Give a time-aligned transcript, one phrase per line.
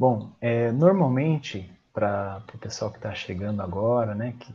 [0.00, 4.50] Bom, é, normalmente, para o pessoal que está chegando agora, né, que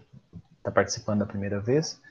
[0.57, 2.01] está participando da primeira vez,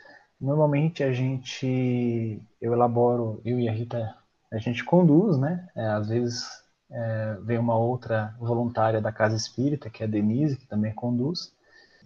[0.40, 4.14] normalmente a gente, eu elaboro, eu e a Rita,
[4.52, 5.68] a gente conduz, né?
[5.74, 6.46] É, às vezes
[6.88, 11.52] é, vem uma outra voluntária da Casa Espírita, que é a Denise, que também conduz,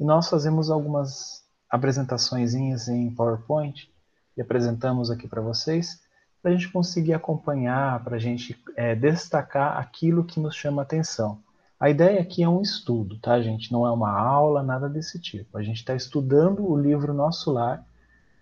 [0.01, 3.93] e nós fazemos algumas apresentações em PowerPoint
[4.35, 6.01] e apresentamos aqui para vocês,
[6.41, 11.43] para a gente conseguir acompanhar, para a gente é, destacar aquilo que nos chama atenção.
[11.81, 13.73] A ideia aqui é um estudo, tá, gente?
[13.73, 15.57] Não é uma aula, nada desse tipo.
[15.57, 17.85] A gente está estudando o livro Nosso Lar,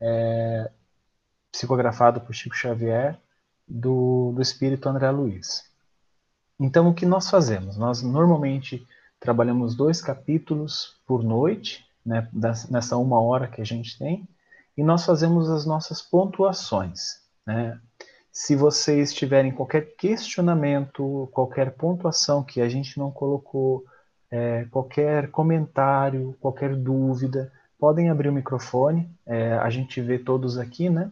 [0.00, 0.70] é,
[1.52, 3.18] psicografado por Chico Xavier,
[3.68, 5.64] do, do espírito André Luiz.
[6.58, 7.76] Então, o que nós fazemos?
[7.76, 8.86] Nós normalmente
[9.20, 12.28] trabalhamos dois capítulos por noite, né,
[12.70, 14.26] nessa uma hora que a gente tem,
[14.76, 17.25] e nós fazemos as nossas pontuações.
[17.46, 17.78] Né?
[18.32, 23.84] Se vocês tiverem qualquer questionamento, qualquer pontuação que a gente não colocou,
[24.30, 29.10] é, qualquer comentário, qualquer dúvida, podem abrir o microfone.
[29.24, 31.10] É, a gente vê todos aqui, né?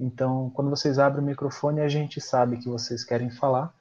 [0.00, 3.72] Então, quando vocês abrem o microfone, a gente sabe que vocês querem falar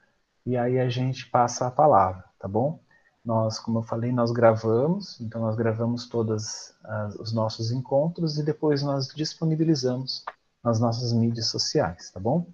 [0.45, 2.79] e aí a gente passa a palavra, tá bom?
[3.25, 6.73] Nós, como eu falei, nós gravamos, então nós gravamos todos
[7.19, 10.23] os nossos encontros e depois nós disponibilizamos
[10.63, 12.47] nas nossas mídias sociais, tá bom?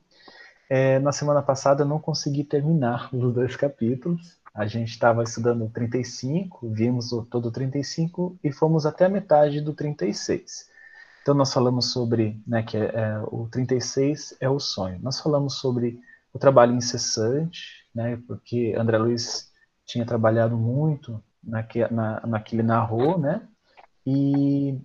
[0.69, 4.39] É, na semana passada eu não consegui terminar os dois capítulos.
[4.53, 9.09] A gente estava estudando o 35, vimos o, todo o 35 e fomos até a
[9.09, 10.69] metade do 36.
[11.21, 14.99] Então nós falamos sobre, né, que é, é, o 36 é o sonho.
[15.02, 15.99] Nós falamos sobre
[16.33, 19.52] o trabalho incessante, né, porque André Luiz
[19.85, 23.47] tinha trabalhado muito naque, na, naquele narrou, né?
[24.05, 24.80] E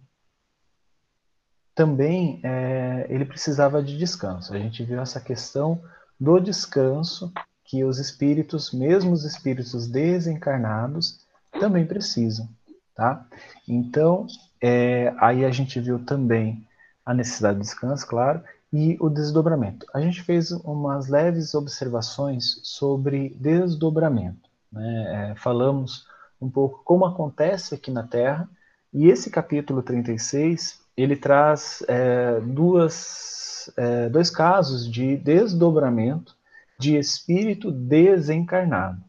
[1.74, 4.54] também é, ele precisava de descanso.
[4.54, 5.82] A gente viu essa questão
[6.18, 7.32] do descanso
[7.64, 11.20] que os espíritos, mesmo os espíritos desencarnados,
[11.58, 12.48] também precisam,
[12.94, 13.26] tá?
[13.66, 14.26] Então,
[14.60, 16.66] é, aí a gente viu também
[17.04, 18.42] a necessidade de descanso, claro,
[18.72, 19.86] e o desdobramento.
[19.94, 24.48] A gente fez umas leves observações sobre desdobramento.
[24.70, 25.30] Né?
[25.30, 26.06] É, falamos
[26.40, 28.48] um pouco como acontece aqui na Terra,
[28.92, 36.36] e esse capítulo 36 ele traz é, duas, é, dois casos de desdobramento
[36.78, 39.02] de espírito desencarnado.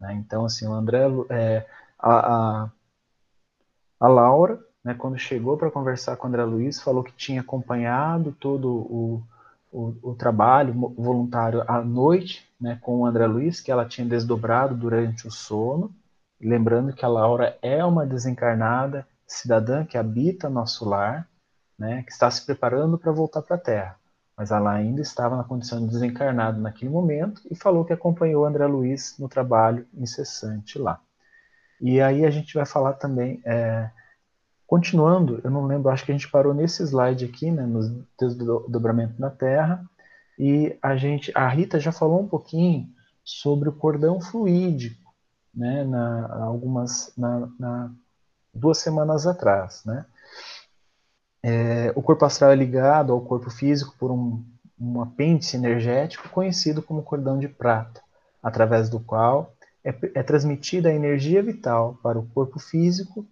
[0.00, 0.14] Né?
[0.14, 1.66] Então, assim, o André, é,
[1.98, 2.70] a, a,
[4.00, 8.32] a, Laura, né, quando chegou para conversar com o André Luiz, falou que tinha acompanhado
[8.32, 9.22] todo o,
[9.72, 14.74] o, o trabalho voluntário à noite né, com o André Luiz, que ela tinha desdobrado
[14.74, 15.92] durante o sono.
[16.40, 21.28] Lembrando que a Laura é uma desencarnada cidadã que habita nosso lar,
[21.78, 23.96] né, que está se preparando para voltar para a Terra.
[24.36, 28.66] Mas ela ainda estava na condição de desencarnado naquele momento e falou que acompanhou André
[28.66, 31.00] Luiz no trabalho incessante lá.
[31.80, 33.90] E aí a gente vai falar também, é,
[34.66, 39.20] continuando, eu não lembro, acho que a gente parou nesse slide aqui, né, no desdobramento
[39.20, 39.84] na Terra,
[40.38, 42.88] e a gente, a Rita já falou um pouquinho
[43.24, 45.12] sobre o cordão fluídico,
[45.54, 47.92] né, na, algumas, na, na
[48.58, 50.04] duas semanas atrás, né.
[51.42, 54.44] É, o corpo astral é ligado ao corpo físico por um,
[54.78, 58.02] um apêndice energético conhecido como cordão de prata,
[58.42, 59.54] através do qual
[59.84, 63.24] é, é transmitida a energia vital para o corpo físico,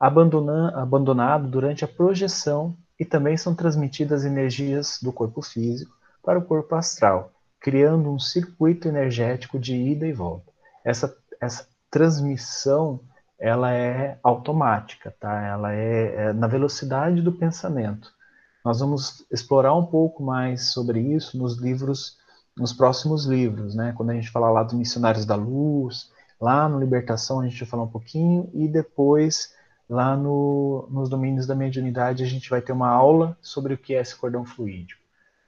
[0.00, 6.74] abandonado durante a projeção, e também são transmitidas energias do corpo físico para o corpo
[6.74, 10.50] astral, criando um circuito energético de ida e volta.
[10.84, 13.00] Essa, essa transmissão
[13.42, 15.42] ela é automática, tá?
[15.42, 18.14] Ela é, é, na velocidade do pensamento.
[18.64, 22.18] Nós vamos explorar um pouco mais sobre isso nos livros,
[22.56, 23.92] nos próximos livros, né?
[23.96, 26.08] Quando a gente falar lá dos missionários da luz,
[26.40, 29.52] lá no Libertação a gente vai falar um pouquinho e depois
[29.90, 33.92] lá no, nos domínios da mediunidade a gente vai ter uma aula sobre o que
[33.92, 35.02] é esse cordão fluídico.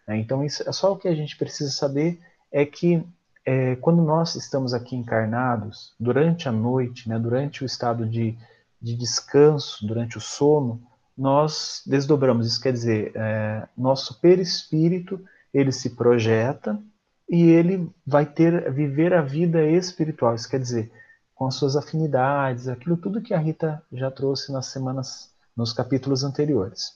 [0.04, 0.19] Né?
[0.19, 3.06] Então, isso, é só o que a gente precisa saber é que
[3.44, 8.36] é, quando nós estamos aqui encarnados, durante a noite, né, durante o estado de,
[8.80, 10.83] de descanso, durante o sono,
[11.16, 12.47] nós desdobramos.
[12.47, 15.22] Isso quer dizer, é, nosso perispírito
[15.53, 16.80] ele se projeta
[17.28, 20.34] e ele vai ter viver a vida espiritual.
[20.34, 20.91] Isso quer dizer,
[21.34, 26.24] com as suas afinidades, aquilo tudo que a Rita já trouxe nas semanas, nos capítulos
[26.24, 26.95] anteriores.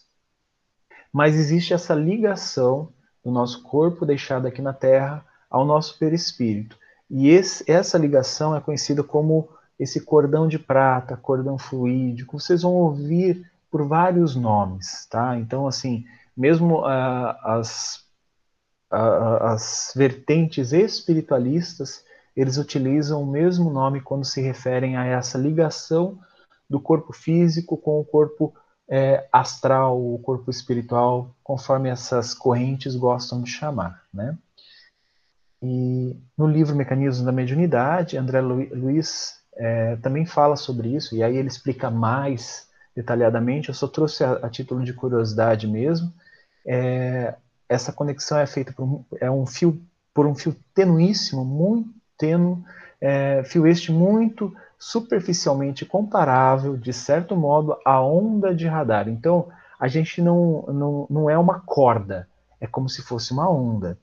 [1.12, 2.92] Mas existe essa ligação
[3.24, 6.76] do nosso corpo deixado aqui na Terra ao nosso perispírito.
[7.10, 9.48] E esse, essa ligação é conhecida como
[9.78, 12.38] esse cordão de prata, cordão fluídico.
[12.38, 15.38] Vocês vão ouvir por vários nomes, tá?
[15.38, 16.04] Então, assim,
[16.36, 18.04] mesmo uh, as,
[18.92, 22.04] uh, as vertentes espiritualistas,
[22.36, 26.18] eles utilizam o mesmo nome quando se referem a essa ligação
[26.68, 28.54] do corpo físico com o corpo
[28.88, 34.36] é, astral, o corpo espiritual, conforme essas correntes gostam de chamar, né?
[35.62, 41.36] E no livro Mecanismos da Mediunidade, André Luiz é, também fala sobre isso, e aí
[41.36, 43.68] ele explica mais detalhadamente.
[43.68, 46.12] Eu só trouxe a, a título de curiosidade mesmo.
[46.66, 47.34] É,
[47.68, 49.80] essa conexão é feita por um, é um fio,
[50.14, 52.62] por um fio tenuíssimo, muito tênue,
[53.00, 59.08] é, fio este muito superficialmente comparável, de certo modo, à onda de radar.
[59.08, 62.28] Então, a gente não, não, não é uma corda,
[62.60, 63.98] é como se fosse uma onda,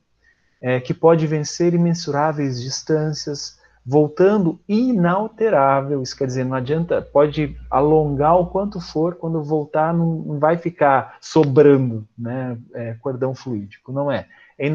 [0.65, 6.01] é, que pode vencer imensuráveis distâncias, voltando inalterável.
[6.01, 10.57] Isso quer dizer, não adianta, pode alongar o quanto for, quando voltar não, não vai
[10.57, 14.27] ficar sobrando né, é, cordão fluídico, não é.
[14.57, 14.65] É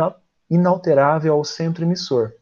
[0.49, 2.35] inalterável ao centro emissor.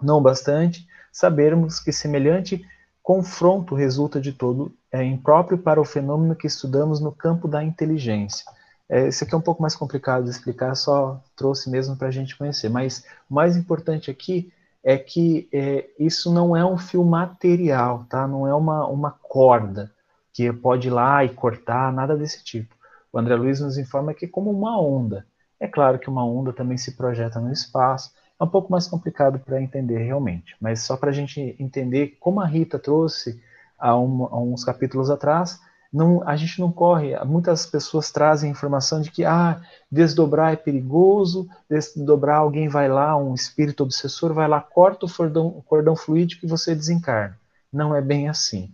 [0.00, 2.64] Não bastante sabermos que semelhante
[3.02, 8.44] confronto resulta de todo é impróprio para o fenômeno que estudamos no campo da inteligência.
[8.88, 12.10] É, isso aqui é um pouco mais complicado de explicar, só trouxe mesmo para a
[12.10, 12.68] gente conhecer.
[12.70, 14.52] Mas o mais importante aqui
[14.82, 18.26] é que é, isso não é um fio material, tá?
[18.26, 19.92] Não é uma, uma corda
[20.32, 22.74] que pode ir lá e cortar, nada desse tipo.
[23.12, 25.26] O André Luiz nos informa que é como uma onda.
[25.60, 29.38] É claro que uma onda também se projeta no espaço, é um pouco mais complicado
[29.40, 33.42] para entender realmente, mas só para a gente entender como a Rita trouxe
[33.76, 35.60] há, um, há uns capítulos atrás,
[35.92, 37.16] não, a gente não corre.
[37.24, 43.34] Muitas pessoas trazem informação de que ah, desdobrar é perigoso, desdobrar alguém vai lá, um
[43.34, 47.38] espírito obsessor vai lá, corta o cordão, cordão fluídico e você desencarna.
[47.72, 48.70] Não é bem assim.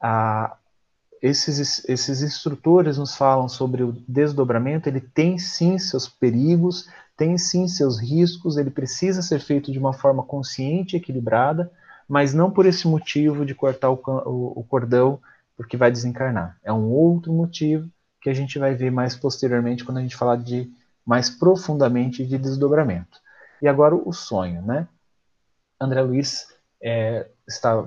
[0.00, 0.56] Ah,
[1.20, 7.68] esses, esses instrutores nos falam sobre o desdobramento, ele tem sim seus perigos, tem sim
[7.68, 11.70] seus riscos, ele precisa ser feito de uma forma consciente e equilibrada,
[12.08, 15.20] mas não por esse motivo de cortar o, o, o cordão
[15.56, 16.58] porque vai desencarnar.
[16.62, 17.88] É um outro motivo
[18.20, 20.70] que a gente vai ver mais posteriormente quando a gente falar de
[21.04, 23.18] mais profundamente de desdobramento.
[23.60, 24.88] E agora o sonho, né?
[25.80, 26.46] André Luiz
[26.80, 27.28] é,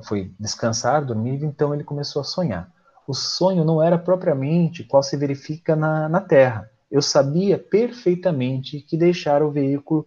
[0.04, 2.72] foi descansar, dormir, então ele começou a sonhar.
[3.08, 8.96] O sonho não era propriamente qual se verifica na, na Terra, eu sabia perfeitamente que
[8.96, 10.06] deixar o veículo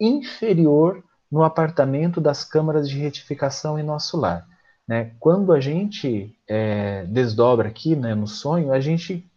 [0.00, 4.46] inferior no apartamento das câmaras de retificação em nosso lar.
[4.86, 5.12] Né?
[5.18, 9.28] Quando a gente é, desdobra aqui né, no sonho, a gente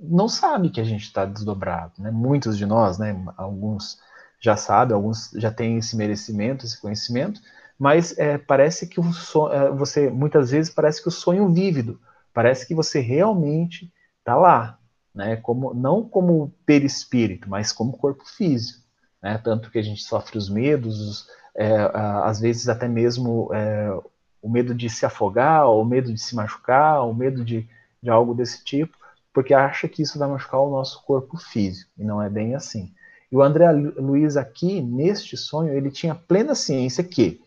[0.00, 1.92] não sabe que a gente está desdobrado.
[1.98, 2.10] Né?
[2.10, 3.98] Muitos de nós, né, alguns
[4.40, 7.40] já sabem, alguns já têm esse merecimento, esse conhecimento,
[7.78, 11.98] mas é, parece que o sonho, é, você muitas vezes parece que o sonho vívido,
[12.32, 14.78] parece que você realmente está lá,
[15.14, 15.36] né?
[15.36, 18.82] Como, não como perispírito, mas como corpo físico.
[19.22, 19.38] Né?
[19.38, 21.26] Tanto que a gente sofre os medos, os,
[21.56, 21.90] é,
[22.24, 23.88] às vezes até mesmo é,
[24.44, 27.66] o medo de se afogar, o medo de se machucar, o medo de,
[28.02, 28.94] de algo desse tipo,
[29.32, 32.92] porque acha que isso vai machucar o nosso corpo físico, e não é bem assim.
[33.32, 37.40] E o André Luiz aqui, neste sonho, ele tinha plena ciência que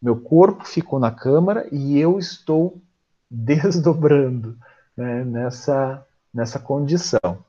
[0.00, 2.80] meu corpo ficou na câmara e eu estou
[3.30, 4.56] desdobrando
[4.96, 6.02] né, nessa,
[6.32, 7.44] nessa condição.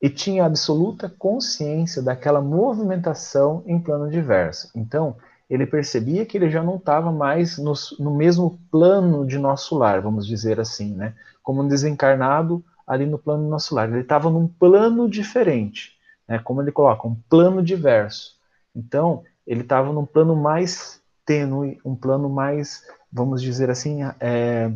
[0.00, 4.70] E tinha absoluta consciência daquela movimentação em plano diverso.
[4.74, 5.14] Então,
[5.50, 10.00] ele percebia que ele já não estava mais no, no, mesmo plano de nosso lar,
[10.00, 11.12] vamos dizer assim, né?
[11.42, 13.88] Como um desencarnado ali no plano do nosso lar.
[13.88, 15.98] Ele estava num plano diferente,
[16.28, 16.38] né?
[16.38, 18.38] Como ele coloca, um plano diverso.
[18.74, 24.70] Então, ele estava num plano mais tênue, um plano mais, vamos dizer assim, é,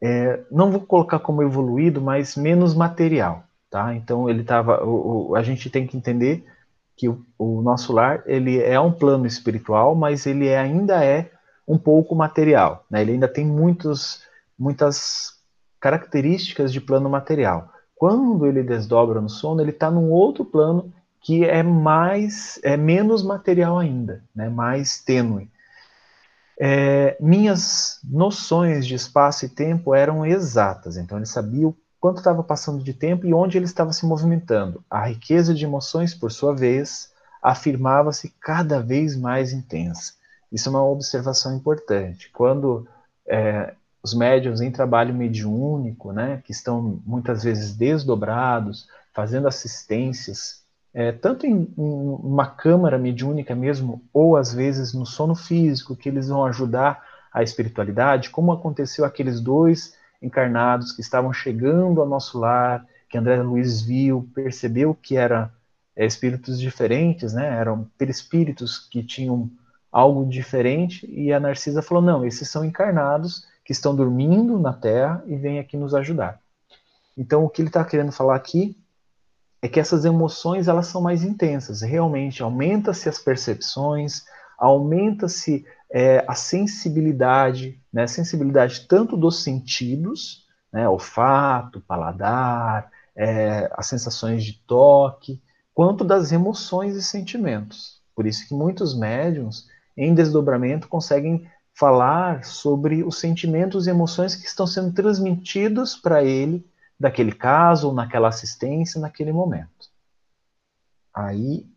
[0.00, 3.94] é, não vou colocar como evoluído, mas menos material, tá?
[3.96, 4.80] Então ele estava,
[5.36, 6.46] a gente tem que entender
[6.96, 11.30] que o, o, nosso lar ele é um plano espiritual, mas ele é, ainda é
[11.66, 13.02] um pouco material, né?
[13.02, 14.22] Ele ainda tem muitos,
[14.58, 15.34] muitas
[15.80, 17.72] características de plano material.
[17.96, 23.22] Quando ele desdobra no sono, ele está num outro plano que é mais, é menos
[23.22, 24.48] material ainda, né?
[24.48, 25.50] Mais tênue.
[26.60, 32.42] É, minhas noções de espaço e tempo eram exatas, então ele sabia o quanto estava
[32.42, 34.84] passando de tempo e onde ele estava se movimentando.
[34.90, 37.10] A riqueza de emoções, por sua vez,
[37.42, 40.12] afirmava-se cada vez mais intensa.
[40.52, 42.28] Isso é uma observação importante.
[42.30, 42.86] Quando
[43.26, 51.10] é, os médiums em trabalho mediúnico, né, que estão muitas vezes desdobrados, fazendo assistências é,
[51.10, 56.28] tanto em, em, uma câmara mediúnica mesmo, ou às vezes no sono físico, que eles
[56.28, 59.94] vão ajudar a espiritualidade, como aconteceu aqueles dois
[60.24, 65.50] encarnados que estavam chegando ao nosso lar, que André Luiz viu, percebeu que eram
[65.94, 67.46] é, espíritos diferentes, né?
[67.46, 69.50] eram perispíritos que tinham
[69.92, 75.22] algo diferente, e a Narcisa falou: não, esses são encarnados que estão dormindo na Terra
[75.26, 76.40] e vêm aqui nos ajudar.
[77.16, 78.76] Então, o que ele está querendo falar aqui
[79.62, 81.80] é que essas emoções elas são mais intensas.
[81.80, 84.24] Realmente, aumenta-se as percepções,
[84.58, 85.64] aumenta-se
[85.96, 88.08] é, a sensibilidade, né?
[88.08, 90.88] sensibilidade tanto dos sentidos, né?
[90.88, 95.40] olfato, paladar, é, as sensações de toque,
[95.72, 98.02] quanto das emoções e sentimentos.
[98.12, 104.48] Por isso que muitos médiums, em desdobramento, conseguem falar sobre os sentimentos e emoções que
[104.48, 109.70] estão sendo transmitidos para ele daquele caso, ou naquela assistência, naquele momento.
[111.14, 111.68] Aí,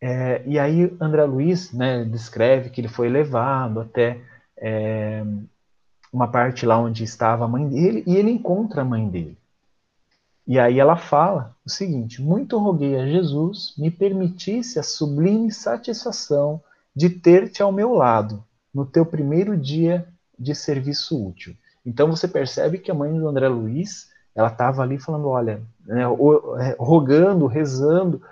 [0.00, 4.20] é, e aí André Luiz né, descreve que ele foi levado até
[4.56, 5.22] é,
[6.12, 9.38] uma parte lá onde estava a mãe dele, e ele encontra a mãe dele.
[10.46, 16.60] E aí ela fala o seguinte: Muito roguei a Jesus me permitisse a sublime satisfação
[16.96, 18.42] de ter-te ao meu lado
[18.74, 21.54] no teu primeiro dia de serviço útil.
[21.84, 26.02] Então você percebe que a mãe do André Luiz, ela estava ali falando, olha, né,
[26.02, 28.22] é, rogando, rezando,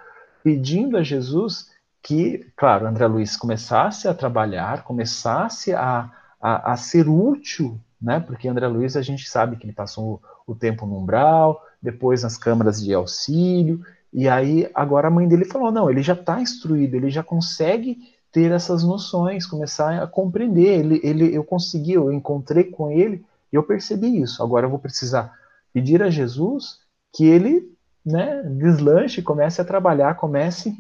[0.43, 1.71] pedindo a Jesus
[2.03, 8.21] que, claro, André Luiz começasse a trabalhar, começasse a, a, a ser útil, né?
[8.21, 12.37] Porque André Luiz a gente sabe que ele passou o tempo no umbral, depois nas
[12.37, 16.97] câmaras de auxílio, e aí agora a mãe dele falou: não, ele já está instruído,
[16.97, 17.99] ele já consegue
[18.33, 20.81] ter essas noções, começar a compreender.
[20.81, 24.43] Ele, ele, eu consegui, eu encontrei com ele e eu percebi isso.
[24.43, 25.33] Agora eu vou precisar
[25.73, 26.81] pedir a Jesus
[27.13, 27.73] que ele
[28.09, 30.75] né, deslanche, comece a trabalhar, comece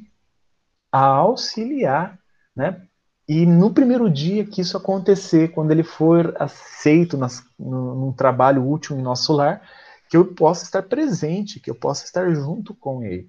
[0.91, 2.19] a auxiliar,
[2.57, 2.83] né?
[3.29, 8.67] E no primeiro dia que isso acontecer, quando ele for aceito nas, no, num trabalho
[8.67, 9.63] útil em nosso lar,
[10.09, 13.29] que eu possa estar presente, que eu possa estar junto com ele.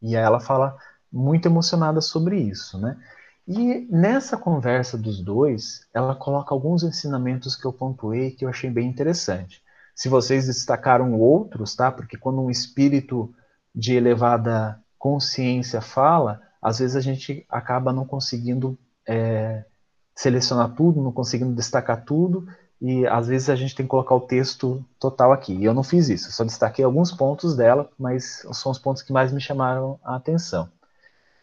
[0.00, 0.76] E ela fala
[1.12, 3.00] muito emocionada sobre isso, né?
[3.46, 8.70] E nessa conversa dos dois, ela coloca alguns ensinamentos que eu pontuei que eu achei
[8.70, 9.61] bem interessante.
[9.94, 11.90] Se vocês destacaram outros, tá?
[11.90, 13.32] Porque quando um espírito
[13.74, 19.64] de elevada consciência fala, às vezes a gente acaba não conseguindo é,
[20.14, 22.46] selecionar tudo, não conseguindo destacar tudo,
[22.80, 25.54] e às vezes a gente tem que colocar o texto total aqui.
[25.54, 29.12] E eu não fiz isso, só destaquei alguns pontos dela, mas são os pontos que
[29.12, 30.68] mais me chamaram a atenção.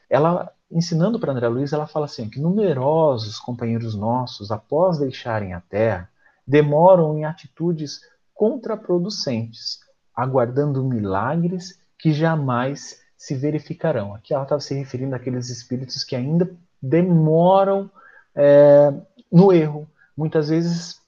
[0.10, 5.62] Ela, ensinando para André Luiz, ela fala assim, que numerosos companheiros nossos, após deixarem a
[5.62, 6.10] Terra,
[6.46, 8.02] demoram em atitudes
[8.40, 9.82] contraproducentes,
[10.16, 14.16] aguardando milagres que jamais se verificarão.
[14.16, 16.50] Aqui ela estava se referindo àqueles espíritos que ainda
[16.82, 17.92] demoram
[18.34, 18.94] é,
[19.30, 21.02] no erro, muitas vezes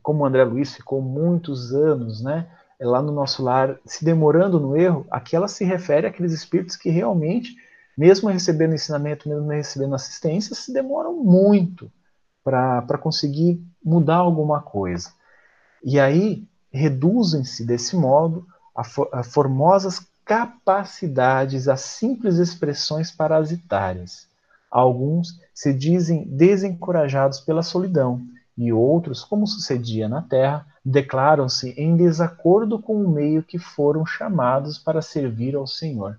[0.00, 2.48] como o André Luiz ficou muitos anos, né,
[2.80, 6.88] lá no nosso lar, se demorando no erro, aqui ela se refere àqueles espíritos que
[6.88, 7.56] realmente,
[7.98, 11.90] mesmo recebendo ensinamento, mesmo recebendo assistência, se demoram muito
[12.44, 15.10] para conseguir mudar alguma coisa.
[15.82, 18.82] E aí reduzem-se desse modo a,
[19.12, 24.26] a formosas capacidades, a simples expressões parasitárias.
[24.70, 28.20] Alguns se dizem desencorajados pela solidão
[28.58, 34.78] e outros, como sucedia na terra, declaram-se em desacordo com o meio que foram chamados
[34.78, 36.18] para servir ao Senhor.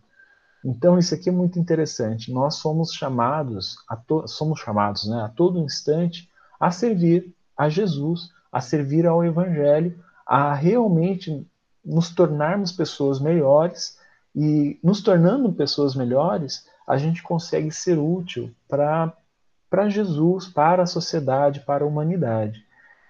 [0.64, 2.32] Então isso aqui é muito interessante.
[2.32, 8.62] Nós somos chamados, a somos chamados, né, a todo instante a servir a Jesus, a
[8.62, 11.48] servir ao Evangelho, a realmente
[11.84, 13.98] nos tornarmos pessoas melhores
[14.36, 21.62] e nos tornando pessoas melhores, a gente consegue ser útil para Jesus, para a sociedade,
[21.62, 22.64] para a humanidade.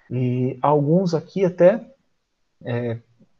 [0.09, 1.83] E alguns aqui até
[2.63, 2.97] é,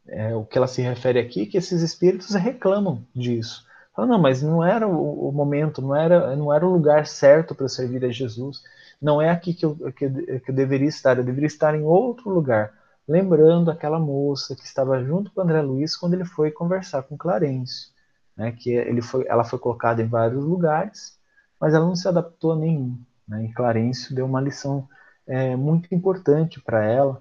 [0.07, 3.65] é, o que ela se refere aqui, que esses espíritos reclamam disso.
[3.95, 7.55] Falam, não, mas não era o, o, momento, não era, não era o lugar certo
[7.55, 8.63] para servir a Jesus.
[9.01, 12.29] Não é aqui que eu, que, que eu deveria estar, eu deveria estar em outro
[12.29, 12.73] lugar.
[13.07, 17.95] Lembrando aquela moça que estava junto com André Luiz quando ele foi conversar com Clarencio.
[18.35, 21.17] Né, que ele foi, ela foi colocada em vários lugares,
[21.59, 22.95] mas ela não se adaptou a nenhum.
[23.27, 23.45] Né?
[23.45, 24.87] E Clarencio deu uma lição
[25.25, 27.19] é, muito importante para ela,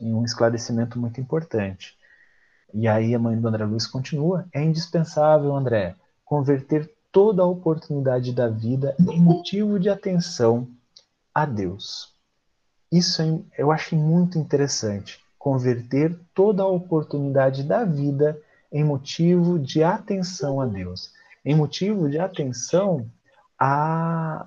[0.00, 1.96] um esclarecimento muito importante.
[2.74, 8.32] E aí a mãe do André Luiz continua: é indispensável, André, converter toda a oportunidade
[8.32, 10.68] da vida em motivo de atenção
[11.32, 12.14] a Deus.
[12.90, 15.25] Isso eu achei muito interessante.
[15.46, 18.36] Converter toda a oportunidade da vida
[18.72, 21.12] em motivo de atenção a Deus,
[21.44, 23.08] em motivo de atenção
[23.56, 24.44] a,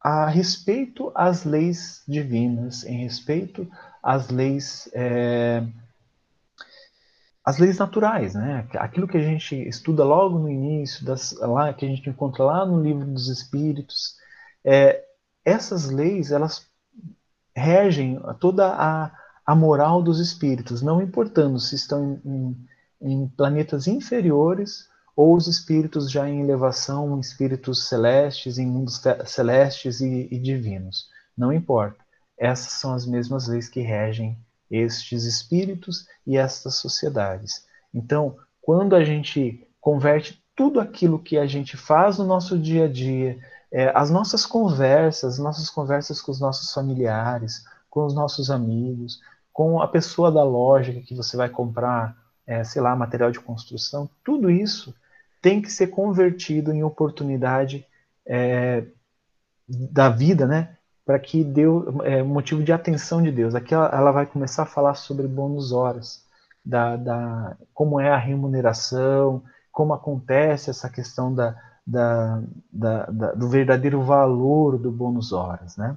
[0.00, 3.70] a respeito às leis divinas, em respeito
[4.02, 5.62] às leis, é,
[7.44, 8.66] as leis naturais, né?
[8.76, 12.64] Aquilo que a gente estuda logo no início, das, lá que a gente encontra lá
[12.64, 14.16] no livro dos Espíritos,
[14.64, 15.04] é,
[15.44, 16.66] essas leis elas
[17.56, 19.10] regem toda a,
[19.44, 22.56] a moral dos espíritos, não importando se estão em,
[23.00, 30.00] em, em planetas inferiores ou os espíritos já em elevação, espíritos celestes, em mundos celestes
[30.00, 31.08] e, e divinos.
[31.36, 32.04] Não importa.
[32.38, 34.38] Essas são as mesmas leis que regem
[34.70, 37.64] estes espíritos e estas sociedades.
[37.94, 42.88] Então, quando a gente converte tudo aquilo que a gente faz no nosso dia a
[42.88, 43.38] dia,
[43.72, 49.20] é, as nossas conversas, as nossas conversas com os nossos familiares, com os nossos amigos,
[49.52, 54.08] com a pessoa da loja que você vai comprar, é, sei lá, material de construção,
[54.22, 54.94] tudo isso
[55.40, 57.86] tem que ser convertido em oportunidade
[58.26, 58.84] é,
[59.68, 60.76] da vida, né?
[61.04, 63.54] Para que deu é, motivo de atenção de Deus.
[63.54, 66.24] Aqui ela, ela, vai começar a falar sobre bônus horas,
[66.64, 71.56] da, da, como é a remuneração, como acontece essa questão da,
[71.86, 75.96] da, da, da, do verdadeiro valor do bônus horas, né?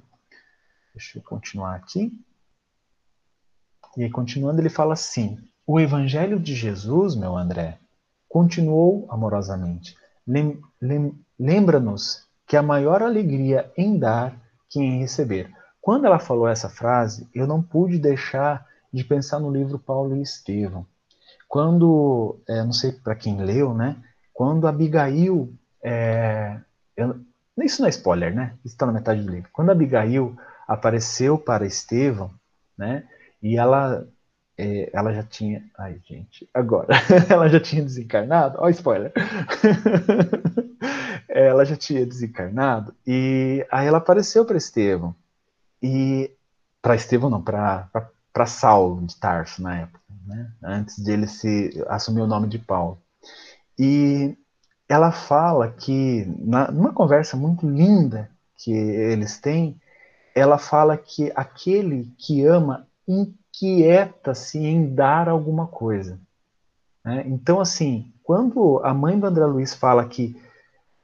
[0.93, 2.11] Deixa eu continuar aqui.
[3.97, 7.79] E aí, continuando, ele fala assim: o Evangelho de Jesus, meu André,
[8.29, 15.51] Continuou amorosamente: Lem lem Lembra-nos que a maior alegria em dar que em receber.
[15.81, 20.21] Quando ela falou essa frase, eu não pude deixar de pensar no livro Paulo e
[20.21, 20.85] Estevão.
[21.47, 23.95] Quando, é, não sei para quem leu, né?
[24.33, 25.51] Quando Abigail,
[25.83, 26.59] é,
[26.95, 27.19] eu,
[27.63, 28.53] isso não é spoiler, né?
[28.63, 29.49] Isso está na metade do livro.
[29.51, 32.31] Quando Abigail apareceu para Estevão,
[32.77, 33.07] né?
[33.41, 34.07] E ela
[34.59, 35.63] é, ela já tinha.
[35.77, 36.89] Ai, gente, agora.
[37.29, 38.57] ela já tinha desencarnado.
[38.59, 39.13] Ó, spoiler.
[41.29, 42.93] ela já tinha desencarnado.
[43.07, 45.15] E aí ela apareceu para Estevão.
[45.81, 46.29] E.
[46.81, 50.49] Para Estevão, não, para Saulo de Tarso na época, né?
[50.63, 53.01] antes de ele se assumir o nome de Paulo.
[53.77, 54.37] E
[54.89, 59.79] ela fala que, na, numa conversa muito linda que eles têm,
[60.35, 66.19] ela fala que aquele que ama inquieta-se em dar alguma coisa.
[67.05, 67.23] Né?
[67.27, 70.35] Então, assim, quando a mãe do André Luiz fala que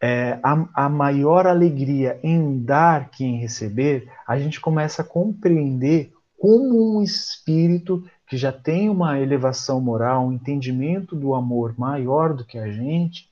[0.01, 6.11] é, a, a maior alegria em dar que em receber, a gente começa a compreender
[6.37, 12.43] como um espírito que já tem uma elevação moral, um entendimento do amor maior do
[12.43, 13.29] que a gente,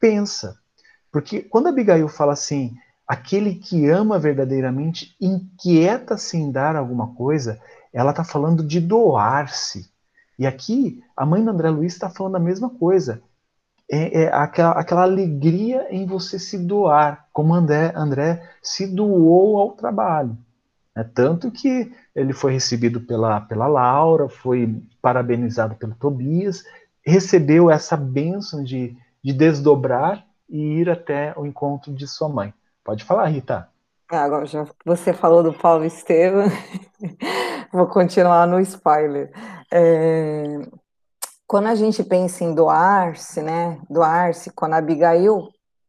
[0.00, 0.58] pensa.
[1.12, 2.74] Porque quando Abigail fala assim,
[3.06, 7.60] aquele que ama verdadeiramente inquieta-se em dar alguma coisa,
[7.92, 9.90] ela está falando de doar-se.
[10.38, 13.22] E aqui a mãe do André Luiz está falando a mesma coisa.
[13.90, 19.72] É, é aquela, aquela, alegria em você se doar, como André, André se doou ao
[19.72, 20.38] trabalho.
[20.96, 26.62] É, tanto que ele foi recebido pela, pela Laura, foi parabenizado pelo Tobias,
[27.04, 32.52] recebeu essa bênção de, de desdobrar e ir até o encontro de sua mãe.
[32.84, 33.68] Pode falar, Rita.
[34.10, 36.46] Ah, agora já você falou do Paulo Estevam,
[37.72, 39.30] vou continuar no spoiler.
[39.72, 40.58] É,
[41.46, 43.80] quando a gente pensa em doar-se, né?
[43.88, 45.48] Doar-se, quando a Abigail,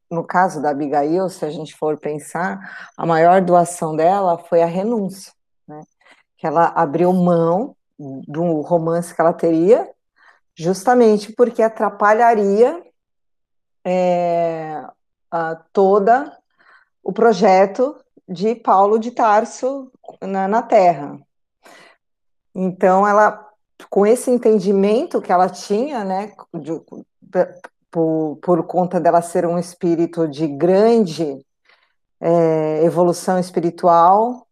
[0.09, 2.59] no caso da Abigail, se a gente for pensar,
[2.95, 5.33] a maior doação dela foi a renúncia,
[5.67, 5.81] né?
[6.37, 9.89] Que ela abriu mão do romance que ela teria,
[10.55, 12.83] justamente porque atrapalharia
[13.83, 14.83] é,
[15.71, 16.37] toda
[17.03, 17.95] o projeto
[18.27, 19.91] de Paulo de Tarso
[20.21, 21.19] na, na Terra.
[22.53, 23.49] Então, ela,
[23.89, 26.71] com esse entendimento que ela tinha, né, de,
[27.89, 31.45] por, por conta dela ser um espírito de grande
[32.19, 34.47] é, evolução espiritual,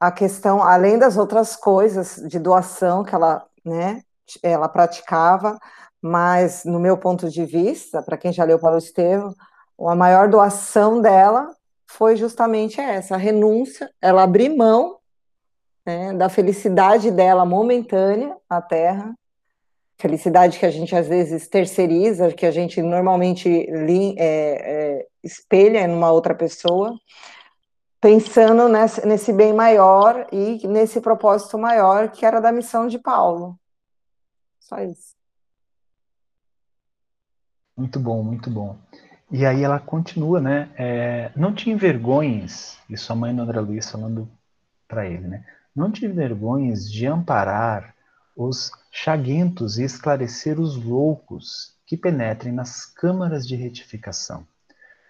[0.00, 4.02] a questão, além das outras coisas de doação que ela, né,
[4.42, 5.58] ela praticava,
[6.02, 9.32] mas no meu ponto de vista, para quem já leu Paulo Estevam,
[9.80, 11.54] a maior doação dela
[11.86, 14.98] foi justamente essa, a renúncia, ela abrir mão
[15.86, 19.14] né, da felicidade dela momentânea à Terra,
[19.98, 26.10] felicidade que a gente às vezes terceiriza, que a gente normalmente é, é, espelha numa
[26.10, 26.98] outra pessoa,
[28.00, 33.56] pensando nesse bem maior e nesse propósito maior que era da missão de Paulo.
[34.58, 35.21] Só isso.
[37.76, 38.78] Muito bom, muito bom.
[39.30, 40.70] E aí ela continua, né?
[40.76, 44.28] É, não te envergonhes, isso a mãe do Luiz falando
[44.86, 45.44] para ele, né?
[45.74, 47.94] Não te envergonhes de amparar
[48.36, 54.46] os chaguentos e esclarecer os loucos que penetrem nas câmaras de retificação,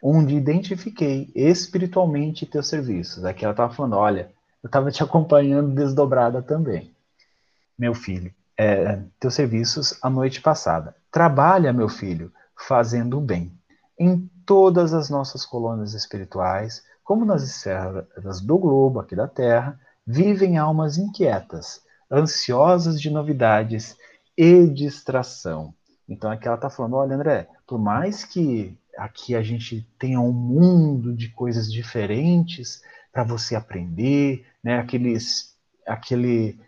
[0.03, 3.25] onde identifiquei espiritualmente teus serviços.
[3.25, 4.31] Aqui ela estava falando, olha,
[4.63, 6.93] eu estava te acompanhando desdobrada também,
[7.79, 8.33] meu filho.
[8.57, 10.95] é, teus serviços a noite passada.
[11.11, 12.33] Trabalha, meu filho,
[12.67, 13.53] fazendo o bem.
[13.99, 20.59] Em todas as nossas colônias espirituais, como nas esferas do globo aqui da Terra, vivem
[20.59, 23.97] almas inquietas, ansiosas de novidades
[24.37, 25.75] e distração.
[26.09, 30.33] Então aqui ela está falando, olha André, por mais que aqui a gente tenha um
[30.33, 34.79] mundo de coisas diferentes para você aprender, né?
[34.79, 36.59] Aqueles, aquele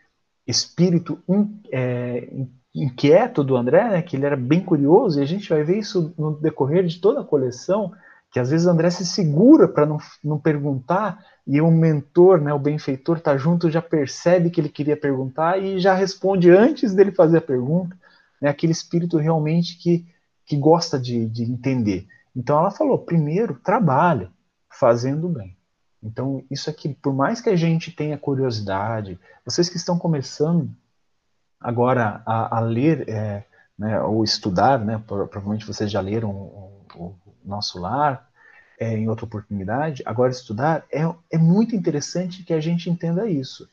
[0.46, 2.28] espírito in, é,
[2.74, 4.02] inquieto do André, né?
[4.02, 7.20] que ele era bem curioso, e a gente vai ver isso no decorrer de toda
[7.20, 7.92] a coleção,
[8.30, 12.52] que às vezes o André se segura para não, não perguntar, e o mentor, né,
[12.52, 17.12] o benfeitor, está junto, já percebe que ele queria perguntar e já responde antes dele
[17.12, 17.96] fazer a pergunta,
[18.40, 20.07] né, aquele espírito realmente que,
[20.46, 22.07] que gosta de, de entender.
[22.35, 24.30] Então ela falou: primeiro, trabalha
[24.68, 25.53] fazendo bem.
[26.04, 30.70] Então, isso aqui, por mais que a gente tenha curiosidade, vocês que estão começando
[31.58, 33.42] agora a, a ler é,
[33.78, 38.28] né, ou estudar, né, provavelmente vocês já leram o, o Nosso Lar
[38.78, 43.66] é, em outra oportunidade, agora estudar, é, é muito interessante que a gente entenda isso.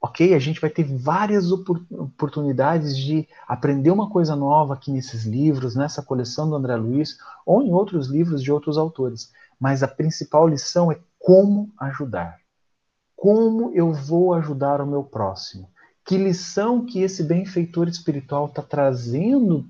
[0.00, 5.74] Ok, a gente vai ter várias oportunidades de aprender uma coisa nova aqui nesses livros,
[5.74, 9.32] nessa coleção do André Luiz, ou em outros livros de outros autores.
[9.58, 12.36] Mas a principal lição é como ajudar.
[13.16, 15.70] Como eu vou ajudar o meu próximo?
[16.04, 19.66] Que lição que esse benfeitor espiritual está trazendo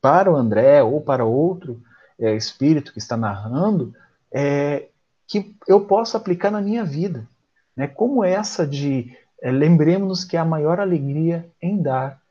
[0.00, 1.82] para o André ou para outro
[2.18, 3.94] é, espírito que está narrando,
[4.32, 4.88] é,
[5.28, 7.28] que eu posso aplicar na minha vida.
[7.76, 7.86] Né?
[7.86, 12.22] Como essa de é, lembremos-nos que há maior alegria em dar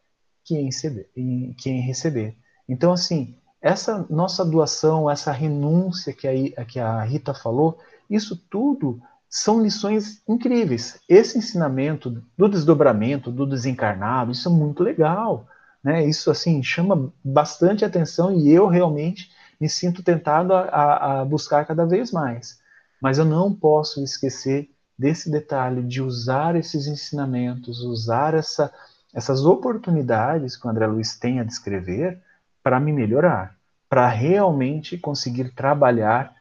[0.44, 2.36] que em, receber, em, que em receber.
[2.68, 7.78] Então, assim, essa nossa doação, essa renúncia que a, que a Rita falou,
[8.10, 11.00] isso tudo são lições incríveis.
[11.10, 15.48] Esse ensinamento do desdobramento, do desencarnado, isso é muito legal.
[15.84, 16.06] Né?
[16.06, 21.86] Isso assim chama bastante atenção e eu realmente me sinto tentado a, a buscar cada
[21.86, 22.60] vez mais.
[23.02, 28.74] Mas eu não posso esquecer desse detalhe de usar esses ensinamentos, usar essa,
[29.14, 32.22] essas oportunidades que o André Luiz tem a descrever
[32.64, 33.56] para me melhorar,
[33.90, 36.34] para realmente conseguir trabalhar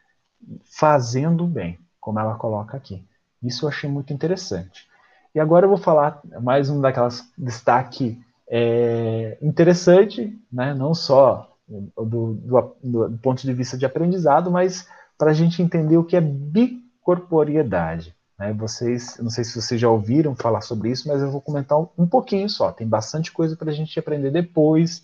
[0.64, 3.04] fazendo bem, como ela coloca aqui.
[3.42, 4.86] Isso eu achei muito interessante.
[5.34, 10.72] E agora eu vou falar mais um daquelas destaque é, interessante, né?
[10.74, 15.96] não só do, do, do, ponto de vista de aprendizado, mas para a gente entender
[15.96, 18.14] o que é bicorporiedade.
[18.38, 18.52] Né?
[18.52, 21.88] Vocês, não sei se vocês já ouviram falar sobre isso, mas eu vou comentar um,
[21.98, 22.70] um pouquinho só.
[22.72, 25.02] Tem bastante coisa para a gente aprender depois,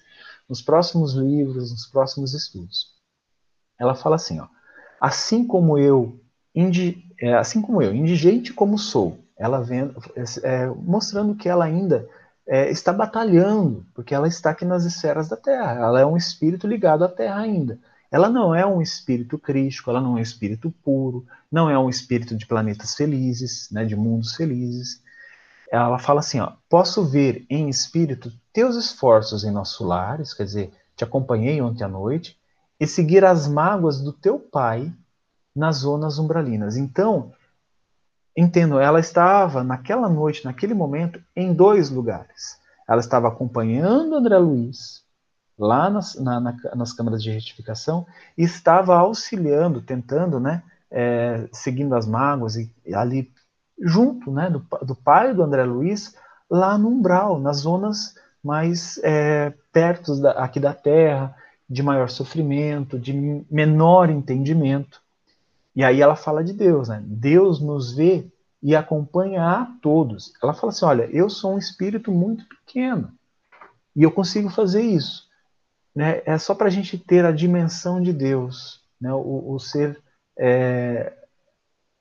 [0.49, 2.95] nos próximos livros, nos próximos estudos.
[3.79, 4.47] Ela fala assim, ó
[5.01, 6.21] assim como eu,
[6.55, 9.91] indi, é, assim como eu, indigente como sou, ela vem
[10.43, 12.07] é, mostrando que ela ainda
[12.47, 15.73] é, está batalhando, porque ela está aqui nas esferas da Terra.
[15.73, 17.79] Ela é um espírito ligado à Terra ainda.
[18.11, 21.89] Ela não é um espírito crístico, ela não é um espírito puro, não é um
[21.89, 25.01] espírito de planetas felizes, né, de mundos felizes.
[25.71, 30.73] Ela fala assim: ó, posso ver em espírito teus esforços em nossos lares, quer dizer,
[30.97, 32.37] te acompanhei ontem à noite,
[32.81, 34.91] e seguir as mágoas do teu pai
[35.55, 36.77] nas zonas umbralinas.
[36.77, 37.33] Então,
[38.35, 42.59] entendo, ela estava naquela noite, naquele momento, em dois lugares.
[42.89, 45.05] Ela estava acompanhando André Luiz
[45.59, 51.95] lá nas, na, na, nas câmaras de retificação e estava auxiliando, tentando, né, é, seguindo
[51.95, 53.31] as mágoas e, e ali
[53.79, 56.15] junto, né, do, do, pai do André Luiz,
[56.49, 61.37] lá no umbral, nas zonas mais é, perto da, aqui da Terra,
[61.71, 63.13] de maior sofrimento, de
[63.49, 65.01] menor entendimento.
[65.77, 67.01] E aí ela fala de Deus, né?
[67.07, 68.27] Deus nos vê
[68.61, 70.33] e acompanha a todos.
[70.43, 73.13] Ela fala assim: olha, eu sou um espírito muito pequeno
[73.95, 75.29] e eu consigo fazer isso.
[75.95, 76.21] Né?
[76.27, 79.13] É só para a gente ter a dimensão de Deus, né?
[79.13, 79.97] o, o ser
[80.37, 81.13] é,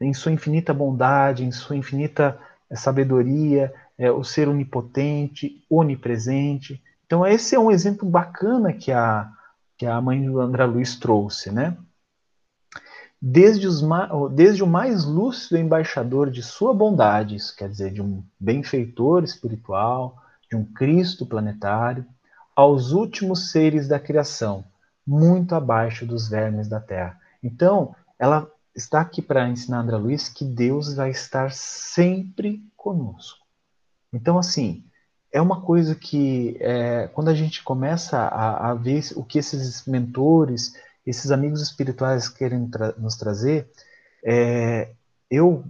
[0.02, 2.40] em sua infinita bondade, em sua infinita
[2.74, 6.82] sabedoria, é, o ser onipotente, onipresente.
[7.06, 9.30] Então, esse é um exemplo bacana que a,
[9.80, 11.78] que a mãe do André Luiz trouxe, né?
[13.22, 13.82] Desde, os,
[14.34, 20.22] desde o mais lúcido embaixador de sua bondade, isso quer dizer, de um benfeitor espiritual,
[20.50, 22.06] de um Cristo planetário,
[22.54, 24.66] aos últimos seres da criação,
[25.08, 27.18] muito abaixo dos vermes da terra.
[27.42, 33.46] Então, ela está aqui para ensinar André Luiz que Deus vai estar sempre conosco.
[34.12, 34.84] Então, assim,
[35.32, 39.86] é uma coisa que, é, quando a gente começa a, a, ver o que esses
[39.86, 40.74] mentores,
[41.06, 43.70] esses amigos espirituais querem tra nos trazer,
[44.24, 44.90] é,
[45.30, 45.64] eu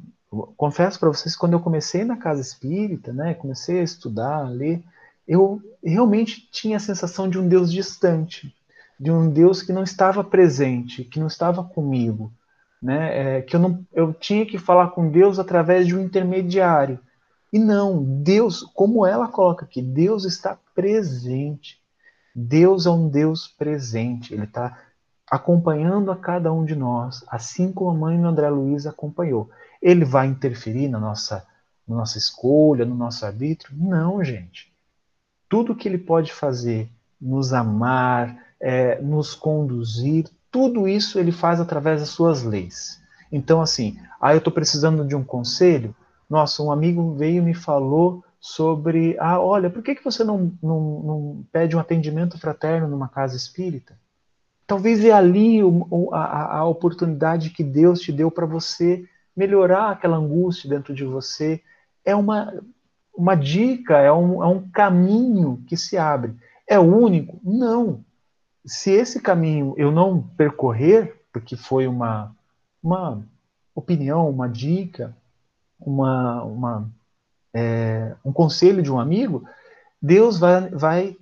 [0.55, 4.81] confesso para vocês, quando eu comecei na casa espírita, né, comecei a estudar, a ler,
[5.27, 8.53] eu realmente tinha a sensação de um Deus distante,
[8.99, 12.31] de um Deus que não estava presente, que não estava comigo,
[12.81, 13.37] né?
[13.37, 16.99] É, que eu não, eu tinha que falar com Deus através de um intermediário.
[17.51, 21.79] E não, Deus, como ela coloca aqui, Deus está presente.
[22.35, 24.33] Deus é um Deus presente.
[24.33, 24.77] Ele está
[25.29, 29.49] acompanhando a cada um de nós, assim como a mãe do André Luiz acompanhou.
[29.81, 31.45] Ele vai interferir na nossa,
[31.87, 33.75] na nossa escolha, no nosso arbítrio?
[33.77, 34.71] Não, gente.
[35.47, 41.99] Tudo que ele pode fazer, nos amar, é, nos conduzir, tudo isso ele faz através
[41.99, 42.99] das suas leis.
[43.31, 45.95] Então, assim, ah, eu estou precisando de um conselho.
[46.29, 50.51] Nossa, um amigo veio e me falou sobre, ah, olha, por que, que você não,
[50.61, 53.99] não, não pede um atendimento fraterno numa casa espírita?
[54.65, 59.03] Talvez é ali o, a, a oportunidade que Deus te deu para você
[59.35, 61.61] melhorar aquela angústia dentro de você.
[62.05, 62.53] É uma,
[63.15, 66.35] uma dica, é um, é um caminho que se abre.
[66.67, 67.39] É único?
[67.43, 68.05] Não.
[68.63, 72.35] Se esse caminho eu não percorrer, porque foi uma,
[72.81, 73.23] uma
[73.73, 75.17] opinião, uma dica,
[75.79, 76.89] uma, uma,
[77.53, 79.43] é, um conselho de um amigo,
[80.01, 81.17] Deus vai, vai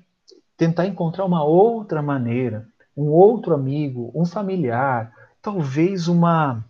[0.56, 2.68] tentar encontrar uma outra maneira
[2.98, 6.66] um outro amigo, um familiar, talvez uma,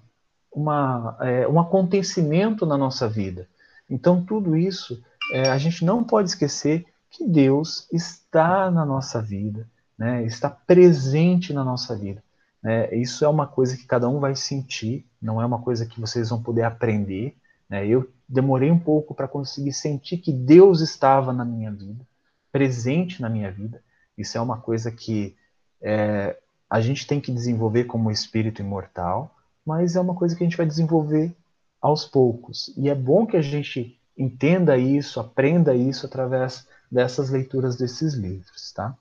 [0.51, 3.47] uma, é, um acontecimento na nossa vida.
[3.89, 9.65] Então, tudo isso, é, a gente não pode esquecer que Deus está na nossa vida,
[9.97, 10.25] né?
[10.25, 12.21] está presente na nossa vida.
[12.61, 12.93] Né?
[12.93, 16.29] Isso é uma coisa que cada um vai sentir, não é uma coisa que vocês
[16.29, 17.37] vão poder aprender.
[17.69, 17.87] Né?
[17.87, 22.05] Eu demorei um pouco para conseguir sentir que Deus estava na minha vida,
[22.51, 23.81] presente na minha vida.
[24.17, 25.35] Isso é uma coisa que
[25.81, 26.37] é,
[26.69, 30.57] a gente tem que desenvolver como espírito imortal, mas é uma coisa que a gente
[30.57, 31.35] vai desenvolver
[31.81, 32.73] aos poucos.
[32.77, 38.71] E é bom que a gente entenda isso, aprenda isso através dessas leituras desses livros,
[38.71, 38.97] tá?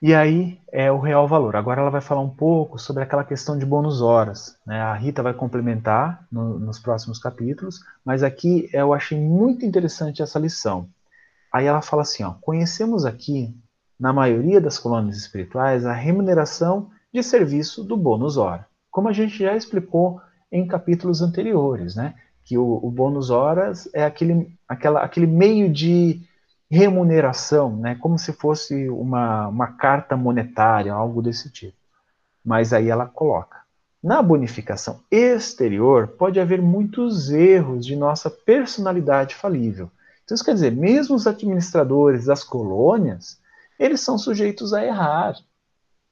[0.00, 1.56] E aí é o real valor.
[1.56, 4.58] Agora ela vai falar um pouco sobre aquela questão de bônus horas.
[4.66, 4.78] Né?
[4.78, 10.38] A Rita vai complementar no, nos próximos capítulos, mas aqui eu achei muito interessante essa
[10.38, 10.88] lição.
[11.50, 13.56] Aí ela fala assim: ó, conhecemos aqui
[13.98, 18.66] na maioria das colônias espirituais, a remuneração de serviço do bônus hora.
[18.90, 20.20] Como a gente já explicou
[20.52, 22.14] em capítulos anteriores, né?
[22.44, 26.20] Que o, o bônus horas é aquele, aquela, aquele meio de
[26.70, 27.94] remuneração, né?
[27.96, 31.76] Como se fosse uma, uma carta monetária, algo desse tipo.
[32.44, 33.58] Mas aí ela coloca.
[34.02, 39.90] Na bonificação exterior, pode haver muitos erros de nossa personalidade falível.
[40.24, 43.40] Então, isso quer dizer, mesmo os administradores das colônias
[43.78, 45.36] eles são sujeitos a errar.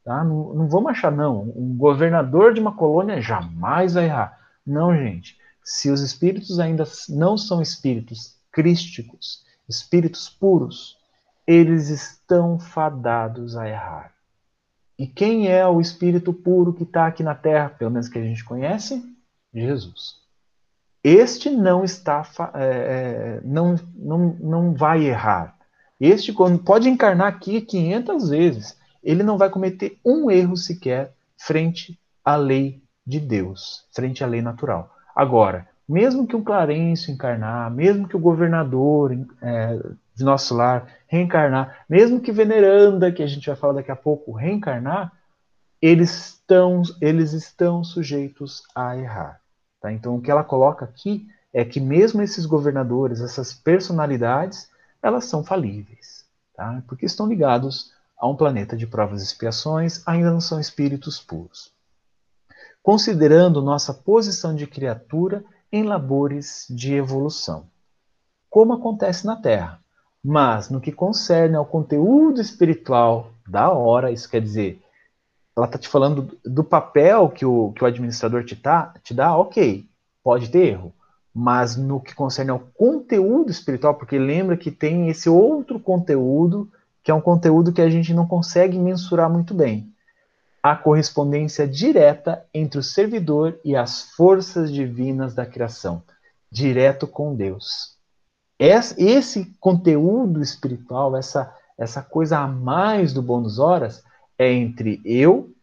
[0.05, 0.23] Tá?
[0.23, 1.43] Não, não vamos achar, não.
[1.57, 4.39] Um governador de uma colônia jamais vai errar.
[4.67, 5.39] Não, gente.
[5.63, 10.97] Se os espíritos ainda não são espíritos crísticos, espíritos puros,
[11.47, 14.15] eles estão fadados a errar.
[14.99, 18.23] E quem é o espírito puro que está aqui na Terra, pelo menos que a
[18.23, 19.03] gente conhece?
[19.53, 20.25] Jesus.
[21.03, 25.57] Este não está, é, não, não, não vai errar.
[26.01, 26.33] Este
[26.65, 32.83] pode encarnar aqui 500 vezes, ele não vai cometer um erro sequer frente à lei
[33.07, 34.95] de Deus, frente à lei natural.
[35.15, 39.79] Agora, mesmo que o Clarencio encarnar, mesmo que o governador é,
[40.15, 44.33] de nosso lar reencarnar, mesmo que Veneranda, que a gente vai falar daqui a pouco,
[44.33, 45.13] reencarnar,
[45.81, 49.41] eles estão, eles estão sujeitos a errar.
[49.81, 49.93] Tá?
[49.93, 54.71] Então, o que ela coloca aqui é que mesmo esses governadores, essas personalidades,
[55.03, 56.25] elas são falíveis,
[56.57, 56.83] tá?
[56.89, 61.73] porque estão ligados a um planeta de provas e expiações, ainda não são espíritos puros.
[62.83, 65.45] Considerando nossa posição de criatura
[65.75, 67.67] em labores de evolução,
[68.49, 69.81] como acontece na Terra.
[70.23, 74.81] Mas no que concerne ao conteúdo espiritual da hora, isso quer dizer,
[75.57, 79.37] ela está te falando do papel que o, que o administrador te, tá, te dá,
[79.37, 79.87] ok,
[80.23, 80.93] pode ter erro
[81.35, 86.71] mas no que concerne ao conteúdo espiritual, porque lembra que tem esse outro conteúdo,
[87.03, 89.93] que é um conteúdo que a gente não consegue mensurar muito bem.
[90.65, 96.03] A correspondência direta entre o servidor e as forças divinas da criação,
[96.51, 97.99] direto com Deus.
[98.59, 104.03] Esse conteúdo espiritual, essa, essa coisa a mais do bônus horas,
[104.39, 105.55] é entre eu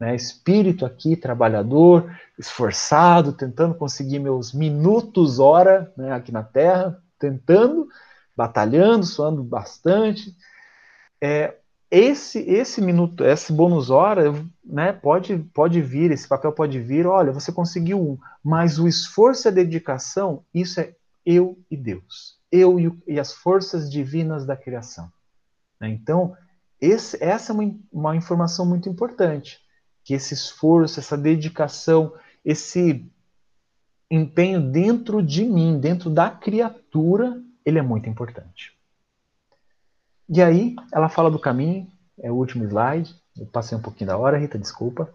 [0.00, 7.88] né, espírito aqui, trabalhador, esforçado, tentando conseguir meus minutos hora né, aqui na Terra, tentando,
[8.34, 10.34] batalhando, suando bastante.
[11.20, 11.56] É,
[11.90, 14.32] esse esse minuto, esse bônus hora,
[14.64, 17.06] né, pode pode vir, esse papel pode vir.
[17.06, 20.94] Olha, você conseguiu um, mas o esforço e a dedicação, isso é
[21.26, 22.38] eu e Deus.
[22.50, 25.10] eu e, as forças divinas da criação.
[25.80, 25.90] Né?
[25.90, 26.36] Então,
[26.80, 29.60] esse, essa é uma, uma informação muito importante,
[30.02, 33.06] que esse esforço, essa dedicação, esse
[34.10, 38.76] empenho dentro de mim, dentro da criatura, ele é muito importante.
[40.32, 41.88] E aí, ela fala do caminho,
[42.22, 45.12] é o último slide, eu passei um pouquinho da hora, Rita, desculpa.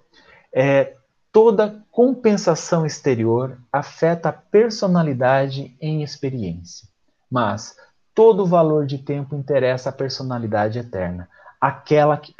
[0.54, 0.94] É,
[1.32, 6.90] toda compensação exterior afeta a personalidade em experiência,
[7.32, 7.78] mas
[8.14, 11.30] todo valor de tempo interessa a personalidade eterna,
[11.62, 12.36] aquela que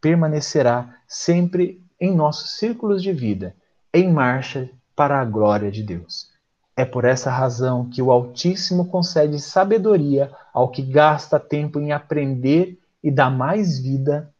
[0.00, 3.56] permanecerá sempre em nossos círculos de vida,
[3.92, 6.31] em marcha para a glória de Deus.
[6.76, 12.78] É por essa razão que o Altíssimo concede sabedoria ao que gasta tempo em aprender
[13.02, 14.32] e dá mais vida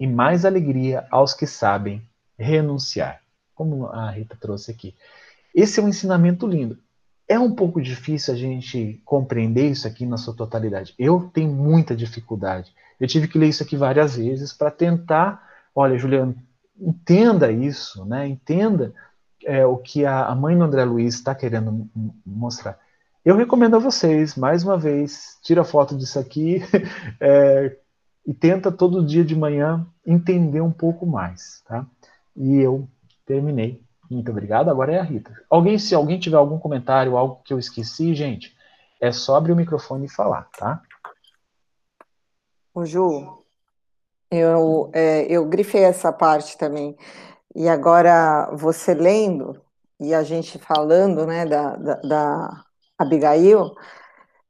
[0.00, 2.02] e mais alegria aos que sabem
[2.38, 3.20] renunciar.
[3.54, 4.94] Como a Rita trouxe aqui.
[5.54, 6.78] Esse é um ensinamento lindo.
[7.28, 10.94] É um pouco difícil a gente compreender isso aqui na sua totalidade.
[10.98, 12.72] Eu tenho muita dificuldade.
[12.98, 15.42] Eu tive que ler isso aqui várias vezes para tentar.
[15.74, 16.34] Olha, Juliano,
[16.78, 18.26] entenda isso, né?
[18.26, 18.94] Entenda
[19.44, 21.88] é, o que a, a mãe do André Luiz está querendo
[22.24, 22.78] mostrar.
[23.24, 26.60] Eu recomendo a vocês, mais uma vez, tira foto disso aqui
[27.20, 27.76] é,
[28.26, 31.86] e tenta todo dia de manhã entender um pouco mais, tá?
[32.36, 32.88] E eu
[33.24, 33.82] terminei.
[34.10, 34.70] Muito obrigado.
[34.70, 35.32] Agora é a Rita.
[35.48, 38.54] Alguém, se alguém tiver algum comentário, algo que eu esqueci, gente,
[39.00, 40.82] é só abrir o microfone e falar, tá?
[42.74, 43.44] O Ju,
[44.30, 46.96] eu, é, eu grifei essa parte também.
[47.54, 49.60] E agora, você lendo
[50.00, 52.64] e a gente falando né, da, da, da
[52.98, 53.72] Abigail,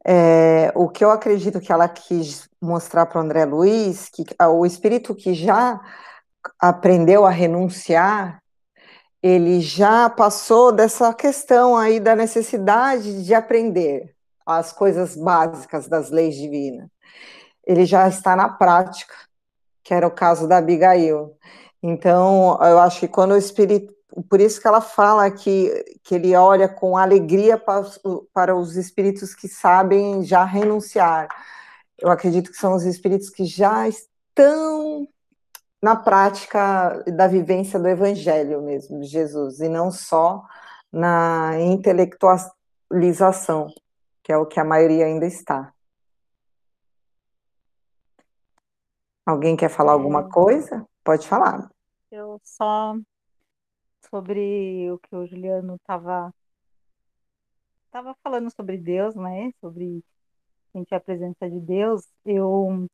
[0.07, 4.65] é, o que eu acredito que ela quis mostrar para o André Luiz, que o
[4.67, 5.81] espírito que já
[6.59, 8.43] aprendeu a renunciar,
[9.23, 14.15] ele já passou dessa questão aí da necessidade de aprender
[14.45, 16.89] as coisas básicas das leis divinas.
[17.67, 19.15] Ele já está na prática,
[19.83, 21.35] que era o caso da Abigail.
[21.87, 23.95] Então, eu acho que quando o Espírito.
[24.31, 27.85] Por isso que ela fala que, que ele olha com alegria para,
[28.33, 31.29] para os espíritos que sabem já renunciar.
[31.99, 35.07] Eu acredito que são os espíritos que já estão
[35.83, 40.43] na prática da vivência do Evangelho mesmo, de Jesus, e não só
[40.93, 43.67] na intelectualização,
[44.23, 45.73] que é o que a maioria ainda está.
[49.27, 50.29] Alguém quer falar alguma é.
[50.31, 50.87] coisa?
[51.03, 51.74] Pode falar.
[52.15, 52.95] Eu só
[54.09, 56.33] sobre o que o Juliano estava
[57.91, 59.51] tava falando sobre Deus, né?
[59.61, 60.05] Sobre
[60.73, 62.07] sentir a presença de Deus.
[62.25, 62.87] Eu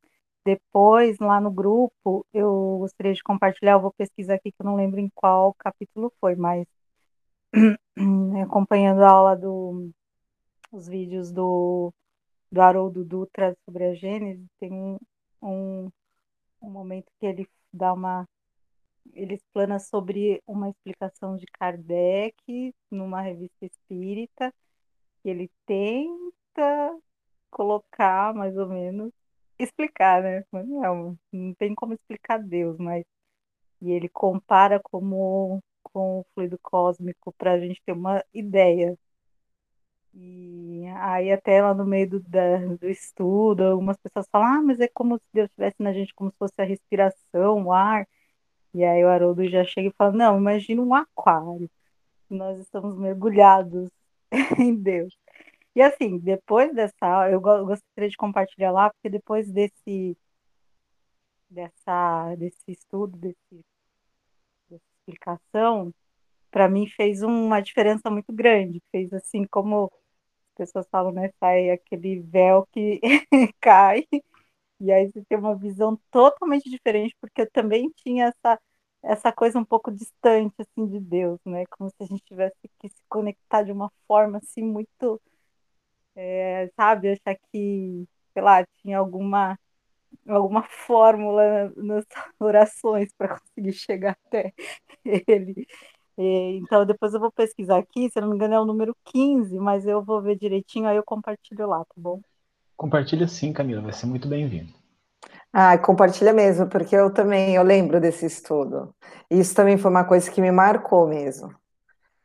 [0.44, 3.72] depois lá no grupo eu gostaria de compartilhar.
[3.72, 6.66] Eu vou pesquisar aqui que eu não lembro em qual capítulo foi, mas
[8.42, 9.90] acompanhando a aula do
[10.72, 11.92] os vídeos do
[12.50, 14.98] do Haroldo Dutra sobre a Gênesis, tem um,
[15.42, 15.90] um,
[16.62, 18.26] um momento que ele dá uma
[19.14, 24.54] ele explana sobre uma explicação de Kardec numa revista espírita,
[25.24, 26.98] ele tenta
[27.50, 29.12] colocar mais ou menos,
[29.58, 30.44] explicar, né?
[30.52, 33.04] Não, não tem como explicar Deus, mas
[33.80, 38.96] e ele compara como com o fluido cósmico para a gente ter uma ideia.
[40.14, 44.80] E aí até lá no meio do, da, do estudo, algumas pessoas falam, ah, mas
[44.80, 48.06] é como se Deus estivesse na gente como se fosse a respiração, o ar.
[48.74, 51.70] E aí o Haroldo já chega e fala: Não, imagina um aquário.
[52.28, 53.90] Nós estamos mergulhados
[54.58, 55.16] em Deus.
[55.74, 60.16] E assim, depois dessa aula, eu gostaria de compartilhar lá, porque depois desse
[61.48, 63.64] dessa desse estudo, desse,
[64.68, 65.92] dessa explicação,
[66.50, 68.82] para mim fez uma diferença muito grande.
[68.92, 69.92] Fez assim como
[70.50, 71.30] as pessoas falam, né?
[71.40, 73.00] Sai aquele véu que
[73.60, 74.06] cai
[74.80, 78.60] e aí você tem uma visão totalmente diferente, porque eu também tinha essa,
[79.02, 81.64] essa coisa um pouco distante, assim, de Deus, né?
[81.70, 85.20] Como se a gente tivesse que se conectar de uma forma, assim, muito,
[86.16, 87.10] é, sabe?
[87.12, 89.58] Achar que, sei lá, tinha alguma,
[90.28, 92.04] alguma fórmula nas
[92.40, 94.52] orações para conseguir chegar até
[95.28, 95.66] ele.
[96.18, 99.86] Então, depois eu vou pesquisar aqui, se não me engano é o número 15, mas
[99.86, 102.20] eu vou ver direitinho, aí eu compartilho lá, tá bom?
[102.80, 104.72] Compartilha sim, Camila, vai ser muito bem-vindo.
[105.52, 108.94] Ah, compartilha mesmo, porque eu também eu lembro desse estudo.
[109.30, 111.54] Isso também foi uma coisa que me marcou mesmo.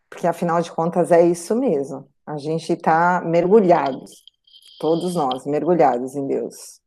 [0.10, 2.08] Porque afinal de contas é isso mesmo.
[2.26, 4.24] A gente está mergulhados,
[4.80, 6.80] todos nós, mergulhados em Deus.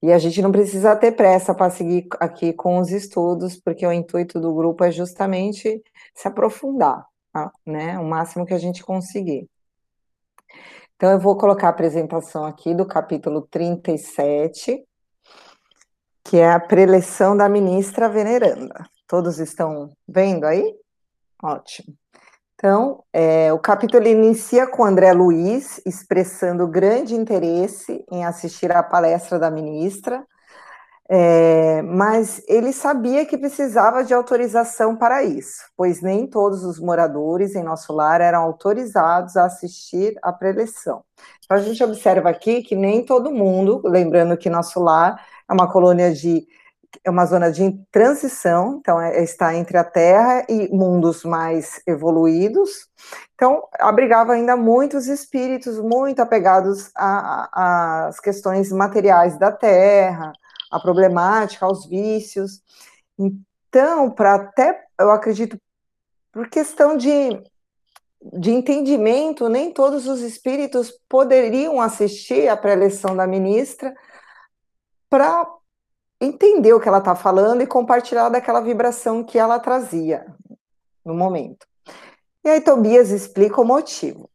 [0.00, 3.92] E a gente não precisa ter pressa para seguir aqui com os estudos, porque o
[3.92, 5.82] intuito do grupo é justamente
[6.14, 7.50] se aprofundar, tá?
[7.66, 7.98] né?
[7.98, 9.48] O máximo que a gente conseguir.
[10.96, 14.82] Então, eu vou colocar a apresentação aqui do capítulo 37,
[16.24, 18.82] que é a preleção da ministra veneranda.
[19.06, 20.74] Todos estão vendo aí?
[21.42, 21.94] Ótimo.
[22.54, 29.38] Então, é, o capítulo inicia com André Luiz expressando grande interesse em assistir à palestra
[29.38, 30.26] da ministra,
[31.08, 37.54] é, mas ele sabia que precisava de autorização para isso, pois nem todos os moradores
[37.54, 41.04] em nosso lar eram autorizados a assistir à preleção.
[41.44, 45.70] Então, a gente observa aqui que nem todo mundo, lembrando que nosso lar é uma
[45.70, 46.46] colônia de
[47.04, 52.88] é uma zona de transição, então é, está entre a Terra e mundos mais evoluídos.
[53.34, 60.32] Então, abrigava ainda muitos espíritos muito apegados às questões materiais da Terra,
[60.70, 62.62] à problemática, aos vícios.
[63.18, 65.58] Então, para até, eu acredito,
[66.32, 67.40] por questão de,
[68.38, 73.94] de entendimento, nem todos os espíritos poderiam assistir à preleção da ministra
[75.08, 75.46] para
[76.20, 80.26] entender o que ela está falando e compartilhar daquela vibração que ela trazia
[81.04, 81.66] no momento.
[82.44, 84.30] E aí Tobias explica o motivo.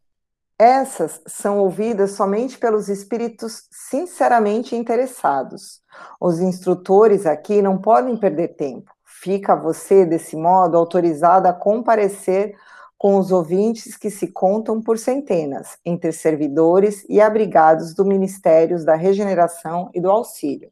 [0.61, 5.81] Essas são ouvidas somente pelos espíritos sinceramente interessados.
[6.19, 8.91] Os instrutores aqui não podem perder tempo.
[9.03, 12.53] Fica você, desse modo, autorizado a comparecer
[12.95, 18.93] com os ouvintes que se contam por centenas, entre servidores e abrigados do Ministérios da
[18.93, 20.71] Regeneração e do Auxílio.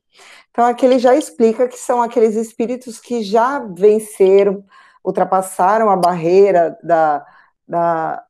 [0.52, 4.64] Então, aqui ele já explica que são aqueles espíritos que já venceram,
[5.04, 7.26] ultrapassaram a barreira da,
[7.68, 8.24] da,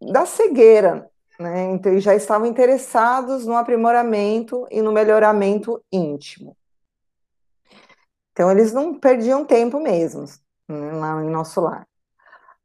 [0.00, 1.64] da cegueira, né?
[1.72, 6.56] Então, já estavam interessados no aprimoramento e no melhoramento íntimo.
[8.32, 10.24] Então, eles não perdiam tempo mesmo
[10.68, 11.86] né, lá em nosso lar.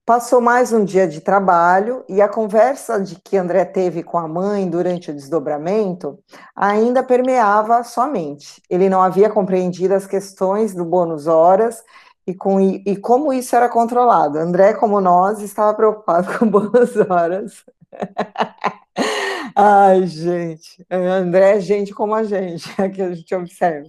[0.04, 4.28] Passou mais um dia de trabalho e a conversa de que André teve com a
[4.28, 6.20] mãe durante o desdobramento
[6.56, 8.62] ainda permeava sua mente.
[8.70, 11.84] Ele não havia compreendido as questões do bônus horas
[12.26, 14.38] e, com, e como isso era controlado.
[14.38, 17.64] André, como nós, estava preocupado com bônus horas.
[19.56, 23.88] Ai, gente, André é gente como a gente, é que a gente observa.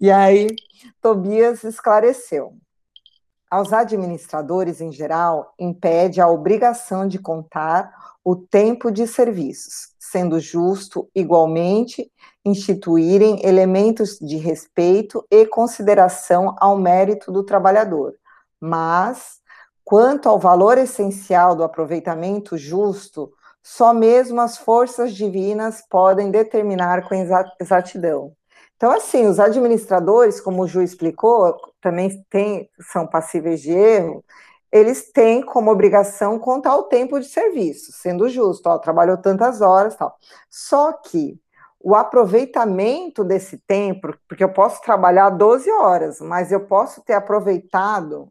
[0.00, 0.46] E aí,
[1.02, 2.54] Tobias esclareceu
[3.50, 7.92] aos administradores em geral, impede a obrigação de contar
[8.24, 12.10] o tempo de serviços, sendo justo, igualmente,
[12.46, 18.14] instituírem elementos de respeito e consideração ao mérito do trabalhador.
[18.60, 19.40] Mas,
[19.84, 23.32] quanto ao valor essencial do aproveitamento justo,
[23.62, 27.14] só mesmo as forças divinas podem determinar com
[27.60, 28.32] exatidão.
[28.76, 34.24] Então, assim, os administradores, como o Ju explicou, também tem, são passíveis de erro,
[34.70, 39.96] eles têm como obrigação contar o tempo de serviço, sendo justo, ó, trabalhou tantas horas
[39.96, 40.16] tal.
[40.50, 41.40] Só que
[41.80, 48.28] o aproveitamento desse tempo, porque eu posso trabalhar 12 horas, mas eu posso ter aproveitado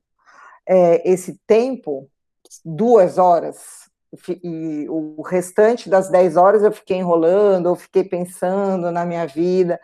[0.67, 2.09] é, esse tempo,
[2.63, 3.85] duas horas,
[4.43, 9.79] e o restante das 10 horas eu fiquei enrolando, eu fiquei pensando na minha vida.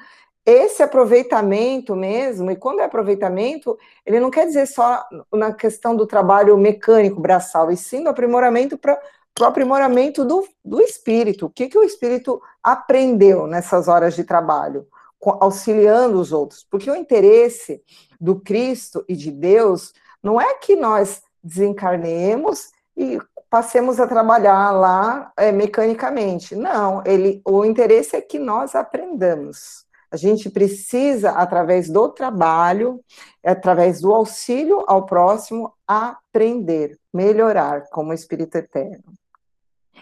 [0.46, 6.08] Esse aproveitamento mesmo, e quando é aproveitamento, ele não quer dizer só na questão do
[6.08, 9.00] trabalho mecânico, braçal, e sim do aprimoramento para
[9.40, 11.46] o aprimoramento do, do espírito.
[11.46, 14.88] O que, que o espírito aprendeu nessas horas de trabalho,
[15.22, 16.66] auxiliando os outros?
[16.70, 17.82] Porque o interesse
[18.20, 23.20] do Cristo e de Deus não é que nós desencarnemos e
[23.50, 26.56] passemos a trabalhar lá é, mecanicamente.
[26.56, 29.86] Não, ele, o interesse é que nós aprendamos.
[30.12, 33.02] A gente precisa, através do trabalho,
[33.44, 39.14] através do auxílio ao próximo, aprender, melhorar como espírito eterno.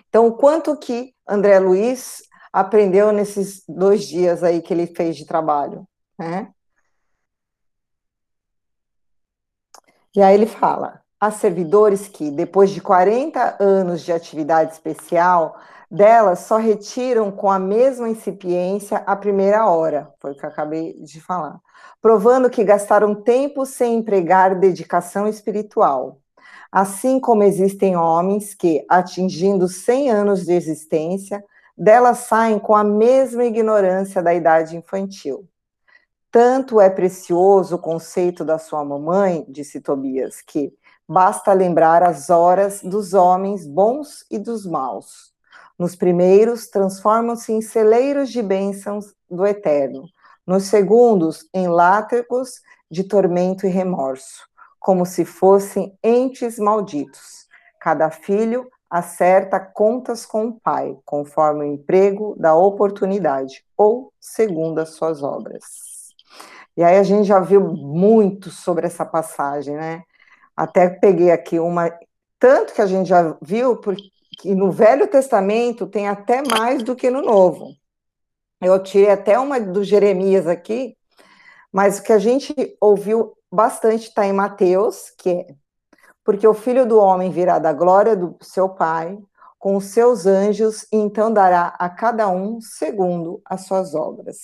[0.10, 5.26] Então, o quanto que André Luiz aprendeu nesses dois dias aí que ele fez de
[5.26, 5.88] trabalho,
[6.18, 6.52] né?
[10.16, 16.40] E aí ele fala: há servidores que, depois de 40 anos de atividade especial, delas
[16.40, 21.20] só retiram com a mesma incipiência a primeira hora, foi o que eu acabei de
[21.20, 21.60] falar,
[22.02, 26.20] provando que gastaram tempo sem empregar dedicação espiritual.
[26.72, 31.44] Assim como existem homens que, atingindo 100 anos de existência,
[31.76, 35.48] delas saem com a mesma ignorância da idade infantil.
[36.32, 40.72] Tanto é precioso o conceito da sua mamãe, disse Tobias, que
[41.08, 45.29] basta lembrar as horas dos homens bons e dos maus
[45.80, 50.04] nos primeiros, transformam-se em celeiros de bênçãos do eterno.
[50.46, 52.62] Nos segundos, em látegos
[52.92, 54.46] de tormento e remorso,
[54.78, 57.48] como se fossem entes malditos.
[57.80, 64.90] Cada filho acerta contas com o Pai, conforme o emprego da oportunidade, ou segundo as
[64.90, 65.64] suas obras.
[66.76, 70.04] E aí a gente já viu muito sobre essa passagem, né?
[70.58, 71.90] Até peguei aqui uma.
[72.38, 74.10] Tanto que a gente já viu, porque
[74.46, 77.74] no Velho Testamento tem até mais do que no Novo.
[78.62, 80.98] Eu tirei até uma do Jeremias aqui,
[81.72, 85.48] mas o que a gente ouviu bastante está em Mateus, que é
[86.24, 89.18] porque o filho do homem virá da glória do seu Pai
[89.58, 94.38] com os seus anjos e então dará a cada um segundo as suas obras.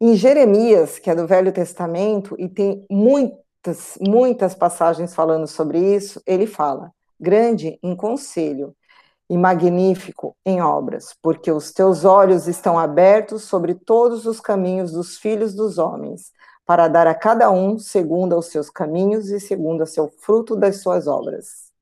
[0.00, 6.20] Em Jeremias, que é do Velho Testamento, e tem muitas, muitas passagens falando sobre isso,
[6.26, 8.74] ele fala: grande em conselho
[9.28, 15.18] e magnífico em obras, porque os teus olhos estão abertos sobre todos os caminhos dos
[15.18, 16.32] filhos dos homens,
[16.64, 20.80] para dar a cada um segundo aos seus caminhos e segundo a seu fruto das
[20.80, 21.72] suas obras.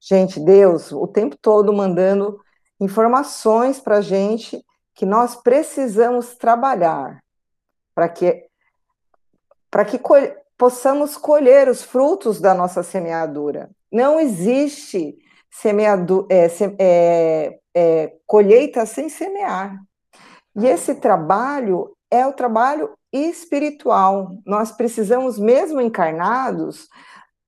[0.00, 2.40] Gente, Deus, o tempo todo mandando
[2.80, 4.64] informações para a gente
[4.94, 7.22] que nós precisamos trabalhar
[7.98, 8.46] para que
[9.70, 10.00] para que
[10.56, 13.70] possamos colher os frutos da nossa semeadura.
[13.90, 15.16] Não existe
[15.50, 19.78] semeadu é, se é, é, colheita sem semear.
[20.56, 24.32] E esse trabalho é o trabalho espiritual.
[24.44, 26.88] Nós precisamos, mesmo encarnados,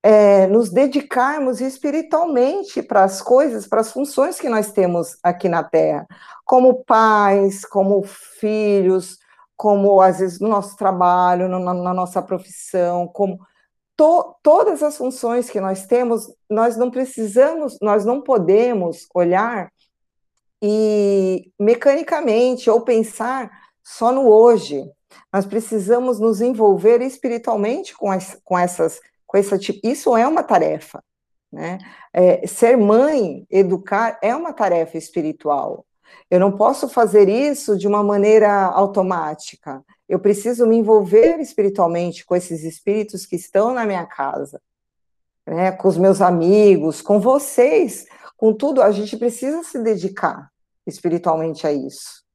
[0.03, 5.63] é, nos dedicarmos espiritualmente para as coisas, para as funções que nós temos aqui na
[5.63, 6.07] Terra,
[6.43, 9.19] como pais, como filhos,
[9.55, 13.39] como às vezes no nosso trabalho, no, na, na, nossa profissão, como
[14.01, 19.71] to, todas as funções que nós temos, nós não precisamos, nós não podemos olhar
[20.59, 23.51] e mecanicamente ou pensar
[23.83, 24.83] só no hoje.
[25.31, 29.79] Nós precisamos nos envolver espiritualmente com, as, com essas, com essa tipo.
[29.83, 31.03] Isso é uma tarefa,
[31.51, 31.77] né?
[32.11, 35.85] É, ser mãe, educar é uma tarefa espiritual.
[36.29, 39.83] Eu não posso fazer isso de uma maneira automática.
[40.11, 44.61] Eu preciso me envolver espiritualmente com esses espíritos que estão na minha casa,
[45.47, 45.71] né?
[45.71, 48.81] Com os meus amigos, com vocês, com tudo.
[48.81, 50.51] A gente precisa se dedicar
[50.85, 52.25] espiritualmente a isso.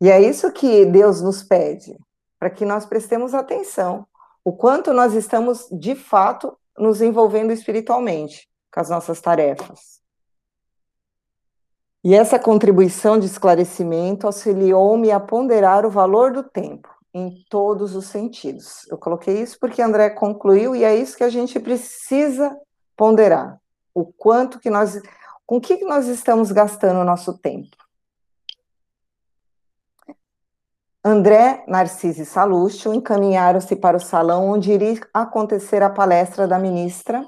[0.00, 1.96] E é isso que Deus nos pede,
[2.40, 4.04] para que nós prestemos atenção,
[4.44, 10.00] o quanto nós estamos, de fato, nos envolvendo espiritualmente com as nossas tarefas.
[12.02, 18.06] E essa contribuição de esclarecimento auxiliou-me a ponderar o valor do tempo em todos os
[18.06, 18.86] sentidos.
[18.88, 22.56] Eu coloquei isso porque André concluiu e é isso que a gente precisa
[22.96, 23.60] ponderar.
[23.94, 25.00] O quanto que nós,
[25.46, 27.76] com que, que nós estamos gastando o nosso tempo.
[31.04, 37.26] André, Narciso e Salúcio encaminharam-se para o salão onde iria acontecer a palestra da ministra.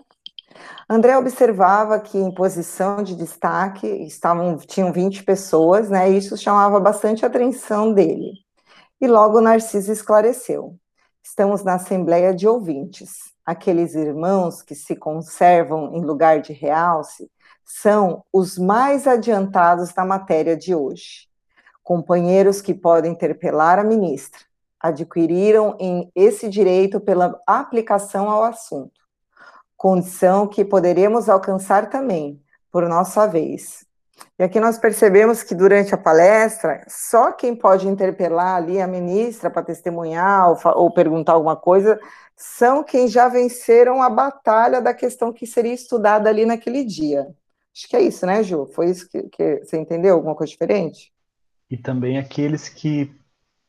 [0.89, 6.09] André observava que em posição de destaque estavam tinham 20 pessoas, né?
[6.09, 8.43] E isso chamava bastante a atenção dele.
[9.05, 10.78] E logo Narciso esclareceu:
[11.22, 13.34] Estamos na assembleia de ouvintes.
[13.44, 17.30] Aqueles irmãos que se conservam em lugar de realce
[17.62, 21.28] são os mais adiantados na matéria de hoje
[21.82, 24.40] companheiros que podem interpelar a ministra,
[24.80, 29.02] adquiriram em esse direito pela aplicação ao assunto,
[29.76, 32.42] condição que poderemos alcançar também,
[32.72, 33.84] por nossa vez.
[34.39, 39.51] E aqui nós percebemos que durante a palestra, só quem pode interpelar ali a ministra
[39.51, 41.99] para testemunhar ou, ou perguntar alguma coisa
[42.37, 47.29] são quem já venceram a batalha da questão que seria estudada ali naquele dia.
[47.75, 48.67] Acho que é isso, né, Ju?
[48.67, 50.15] Foi isso que, que você entendeu?
[50.15, 51.15] Alguma coisa diferente?
[51.71, 53.11] e também aqueles que,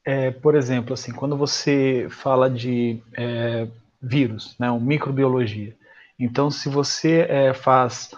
[0.04, 3.68] é, por exemplo, assim, quando você fala de é,
[4.02, 5.76] vírus, né, microbiologia,
[6.20, 8.12] então se você é, faz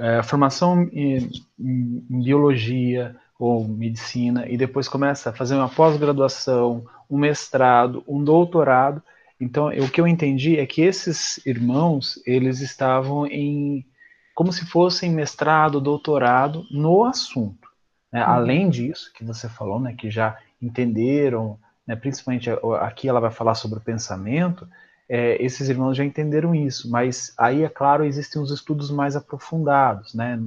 [0.00, 7.18] é, formação em, em, biologia ou medicina e depois começa a fazer uma pós-graduação, um
[7.18, 9.02] mestrado, um doutorado,
[9.40, 13.86] então o que eu entendi é que esses irmãos eles estavam em
[14.34, 17.68] como se fossem mestrado, doutorado no assunto.
[18.12, 18.24] Né?
[18.24, 18.30] Uhum.
[18.30, 22.48] Além disso, que você falou, né, que já entenderam, né, principalmente
[22.80, 24.66] aqui ela vai falar sobre o pensamento,
[25.10, 30.14] é, esses irmãos já entenderam isso, mas aí, é claro, existem os estudos mais aprofundados,
[30.14, 30.38] né?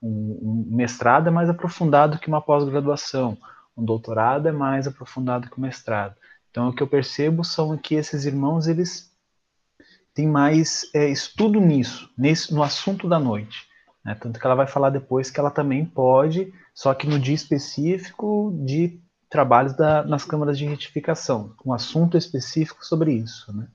[0.00, 0.38] Um,
[0.70, 3.36] um mestrado é mais aprofundado que uma pós-graduação,
[3.76, 6.14] um doutorado é mais aprofundado que o um mestrado.
[6.50, 9.10] Então, o que eu percebo são que esses irmãos, eles
[10.14, 13.66] têm mais é, estudo nisso, nesse, no assunto da noite.
[14.04, 14.14] Né?
[14.14, 18.54] Tanto que ela vai falar depois que ela também pode só que no dia específico
[18.62, 19.00] de
[19.30, 23.66] trabalhos da, nas câmaras de retificação, um assunto específico sobre isso, né?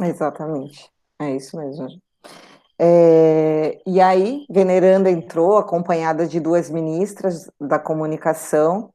[0.00, 0.90] Exatamente,
[1.20, 1.88] é isso mesmo.
[2.78, 8.92] É, e aí, Veneranda entrou acompanhada de duas ministras da comunicação,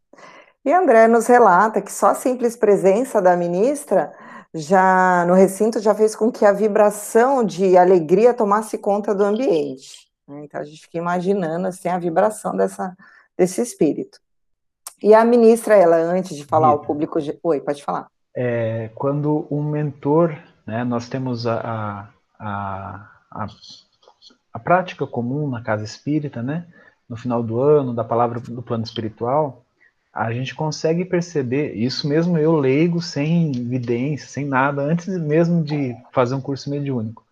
[0.67, 4.11] e André nos relata que só a simples presença da ministra
[4.53, 10.09] já no recinto já fez com que a vibração de alegria tomasse conta do ambiente.
[10.27, 10.43] Né?
[10.43, 12.95] Então a gente fica imaginando assim a vibração dessa,
[13.37, 14.19] desse espírito.
[15.01, 18.07] E a ministra, ela antes de falar ao público, oi, pode falar.
[18.35, 20.37] É, quando um mentor,
[20.67, 23.47] né, nós temos a, a, a,
[24.53, 26.67] a prática comum na casa espírita, né,
[27.07, 29.63] no final do ano, da palavra do plano espiritual,
[30.13, 35.95] a gente consegue perceber, isso mesmo eu leigo, sem evidência, sem nada, antes mesmo de
[36.11, 37.23] fazer um curso mediúnico.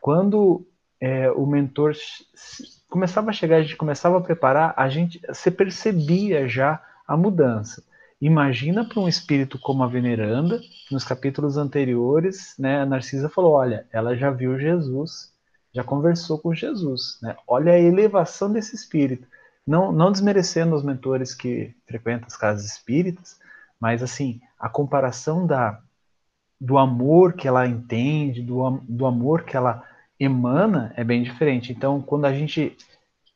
[0.00, 0.64] Quando
[1.00, 1.94] é, o mentor
[2.88, 7.82] começava a chegar, a gente começava a preparar, a gente se percebia já a mudança.
[8.20, 10.60] Imagina para um espírito como a veneranda,
[10.90, 15.32] nos capítulos anteriores, né, a Narcisa falou, olha, ela já viu Jesus,
[15.72, 17.36] já conversou com Jesus, né?
[17.46, 19.26] Olha a elevação desse espírito
[19.68, 23.38] não, não desmerecendo os mentores que frequentam as casas espíritas,
[23.78, 25.78] mas assim, a comparação da,
[26.58, 29.84] do amor que ela entende, do, do amor que ela
[30.18, 31.70] emana é bem diferente.
[31.70, 32.74] Então, quando a gente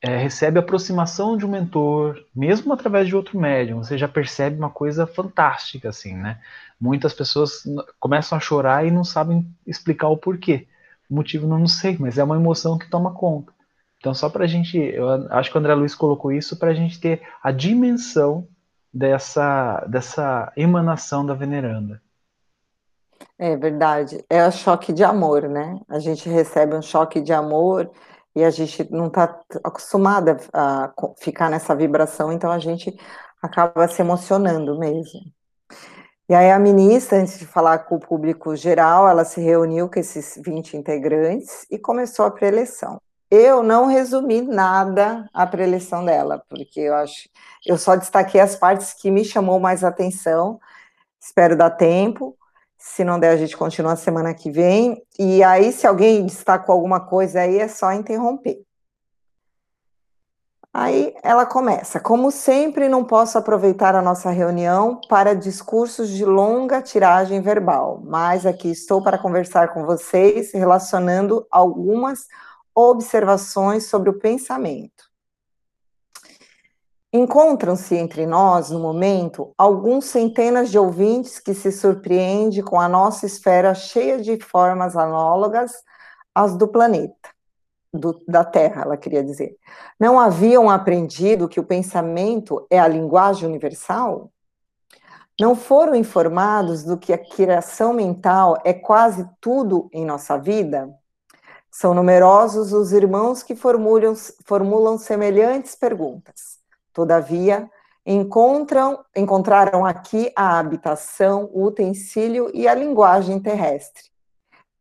[0.03, 4.69] é, recebe aproximação de um mentor, mesmo através de outro médium, você já percebe uma
[4.69, 6.41] coisa fantástica, assim, né?
[6.81, 7.63] Muitas pessoas
[8.01, 10.67] começam a chorar e não sabem explicar o porquê.
[11.09, 13.53] O motivo não sei, mas é uma emoção que toma conta.
[13.99, 16.75] Então, só para a gente, eu acho que o André Luiz colocou isso para a
[16.75, 18.49] gente ter a dimensão
[18.93, 22.03] dessa, dessa emanação da veneranda.
[23.39, 25.81] É verdade, é o choque de amor, né?
[25.89, 27.89] A gente recebe um choque de amor
[28.35, 32.97] e a gente não está acostumada a ficar nessa vibração, então a gente
[33.43, 35.21] acaba se emocionando mesmo.
[36.29, 39.99] E aí a ministra, antes de falar com o público geral, ela se reuniu com
[39.99, 43.01] esses 20 integrantes e começou a preleção.
[43.31, 47.29] Eu não resumi nada a preleção dela, porque eu acho,
[47.67, 50.61] eu só destaquei as partes que me chamou mais atenção.
[51.21, 52.37] Espero dar tempo.
[52.85, 55.01] Se não der, a gente continua semana que vem.
[55.17, 58.61] E aí, se alguém destacou alguma coisa aí, é só interromper.
[60.75, 62.01] Aí ela começa.
[62.01, 68.45] Como sempre, não posso aproveitar a nossa reunião para discursos de longa tiragem verbal, mas
[68.45, 72.27] aqui estou para conversar com vocês, relacionando algumas
[72.75, 75.12] observações sobre o pensamento.
[77.15, 83.27] Encontram-se entre nós, no momento, alguns centenas de ouvintes que se surpreendem com a nossa
[83.27, 85.73] esfera cheia de formas análogas
[86.35, 87.29] às do planeta,
[87.93, 89.55] do, da Terra, ela queria dizer.
[90.01, 94.33] Não haviam aprendido que o pensamento é a linguagem universal?
[95.39, 100.89] Não foram informados do que a criação mental é quase tudo em nossa vida?
[101.71, 104.15] São numerosos os irmãos que formulam,
[104.47, 106.52] formulam semelhantes perguntas.
[106.93, 107.71] Todavia,
[108.05, 114.05] encontram, encontraram aqui a habitação, o utensílio e a linguagem terrestre.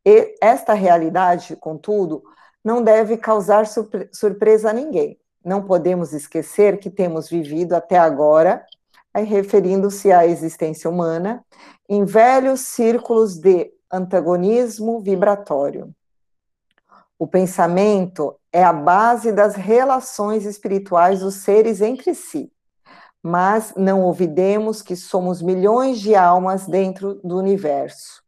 [0.05, 2.23] E esta realidade, contudo,
[2.63, 3.65] não deve causar
[4.11, 5.19] surpresa a ninguém.
[5.43, 8.65] Não podemos esquecer que temos vivido até agora,
[9.13, 11.43] referindo-se à existência humana,
[11.89, 15.93] em velhos círculos de antagonismo vibratório.
[17.21, 22.51] O pensamento é a base das relações espirituais dos seres entre si.
[23.21, 28.23] Mas não ouvidemos que somos milhões de almas dentro do universo,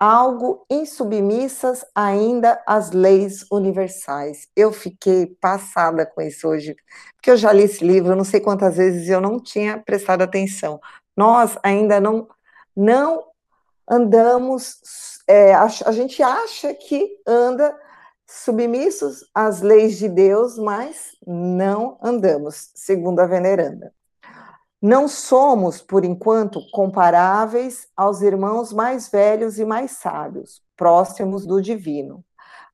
[0.00, 4.48] algo insubmissas ainda às leis universais.
[4.56, 6.74] Eu fiquei passada com isso hoje,
[7.16, 10.80] porque eu já li esse livro, não sei quantas vezes eu não tinha prestado atenção.
[11.14, 12.26] Nós ainda não
[12.74, 13.22] não
[13.86, 14.80] andamos,
[15.28, 17.83] é, a, a gente acha que anda
[18.26, 23.92] submissos às leis de Deus, mas não andamos, segundo a veneranda.
[24.80, 32.22] Não somos, por enquanto, comparáveis aos irmãos mais velhos e mais sábios, próximos do divino,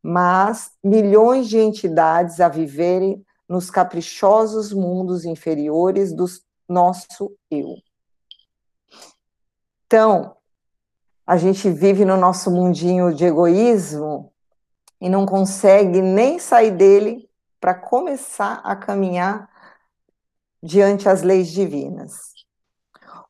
[0.02, 6.24] mas milhões de entidades a viverem nos caprichosos mundos inferiores do
[6.68, 7.76] nosso eu.
[9.86, 10.36] Então,
[11.26, 14.32] a gente vive no nosso mundinho de egoísmo,
[15.00, 17.28] e não consegue nem sair dele
[17.60, 19.48] para começar a caminhar
[20.62, 22.32] diante as leis divinas.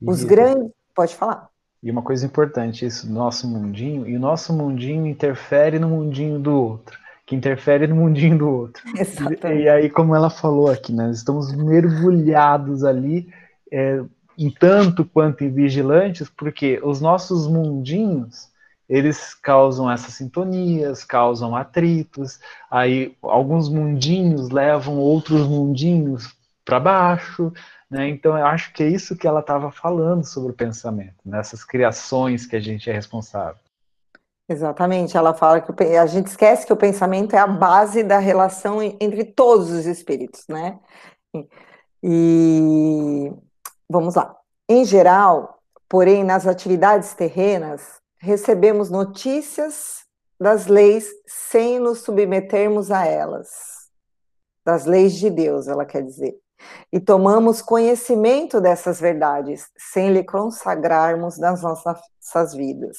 [0.00, 0.72] Os grandes.
[0.94, 1.48] Pode falar.
[1.82, 6.52] E uma coisa importante, isso, nosso mundinho, e o nosso mundinho interfere no mundinho do
[6.52, 8.82] outro, que interfere no mundinho do outro.
[8.98, 9.46] Exatamente.
[9.46, 13.32] E, e aí, como ela falou aqui, nós estamos mergulhados ali,
[13.72, 14.02] é,
[14.36, 18.50] em tanto quanto em vigilantes, porque os nossos mundinhos,
[18.90, 27.52] eles causam essas sintonias, causam atritos, aí alguns mundinhos levam outros mundinhos para baixo,
[27.88, 28.08] né?
[28.08, 32.46] Então eu acho que é isso que ela estava falando sobre o pensamento, nessas criações
[32.46, 33.60] que a gente é responsável.
[34.48, 38.82] Exatamente, ela fala que a gente esquece que o pensamento é a base da relação
[38.82, 40.80] entre todos os espíritos, né?
[42.02, 43.32] E
[43.88, 44.34] vamos lá.
[44.68, 50.04] Em geral, porém, nas atividades terrenas, recebemos notícias
[50.38, 53.48] das leis sem nos submetermos a elas.
[54.64, 56.38] Das leis de Deus, ela quer dizer.
[56.92, 62.98] E tomamos conhecimento dessas verdades sem lhe consagrarmos nas nossas vidas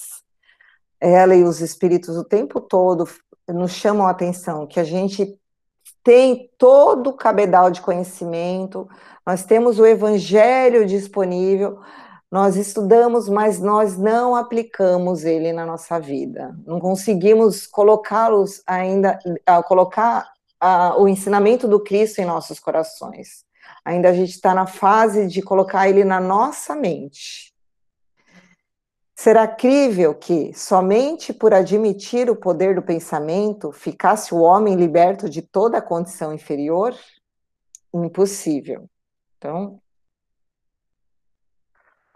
[1.01, 3.09] ela e os espíritos o tempo todo
[3.49, 5.35] nos chamam a atenção que a gente
[6.03, 8.87] tem todo o cabedal de conhecimento,
[9.25, 11.79] nós temos o evangelho disponível,
[12.31, 16.55] nós estudamos, mas nós não aplicamos ele na nossa vida.
[16.65, 19.19] Não conseguimos colocá-los ainda,
[19.67, 20.31] colocar
[20.97, 23.43] o ensinamento do Cristo em nossos corações.
[23.83, 27.51] Ainda a gente está na fase de colocar ele na nossa mente.
[29.13, 35.41] Será crível que, somente por admitir o poder do pensamento, ficasse o homem liberto de
[35.41, 36.95] toda a condição inferior?
[37.93, 38.89] Impossível.
[39.37, 39.80] Então,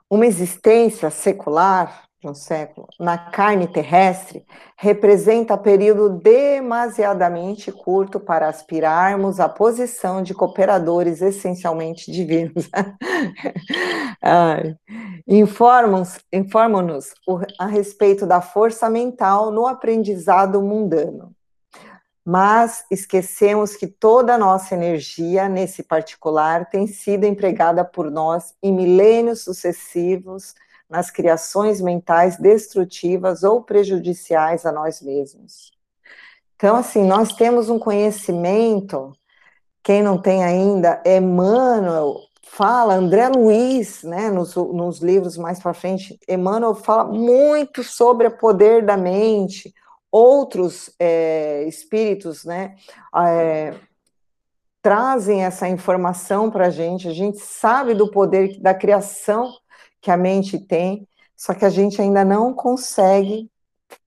[0.09, 4.43] uma existência secular de um século, na carne terrestre,
[4.77, 12.67] representa período demasiadamente curto para aspirarmos à posição de cooperadores essencialmente divinos.
[15.27, 16.99] Informam-nos informam
[17.59, 21.34] a respeito da força mental no aprendizado mundano.
[22.25, 28.73] Mas esquecemos que toda a nossa energia, nesse particular, tem sido empregada por nós em
[28.73, 30.55] milênios sucessivos
[30.89, 35.71] nas criações mentais destrutivas ou prejudiciais a nós mesmos.
[36.55, 39.11] Então, assim, nós temos um conhecimento,
[39.83, 46.17] quem não tem ainda, Emmanuel fala, André Luiz, né, nos, nos livros mais para frente,
[46.27, 49.73] Emmanuel fala muito sobre o poder da mente,
[50.15, 52.77] outros é, espíritos, né,
[53.13, 53.73] é,
[54.81, 59.51] trazem essa informação para a gente, a gente sabe do poder da criação
[59.99, 61.05] que a mente tem,
[61.35, 63.51] só que a gente ainda não consegue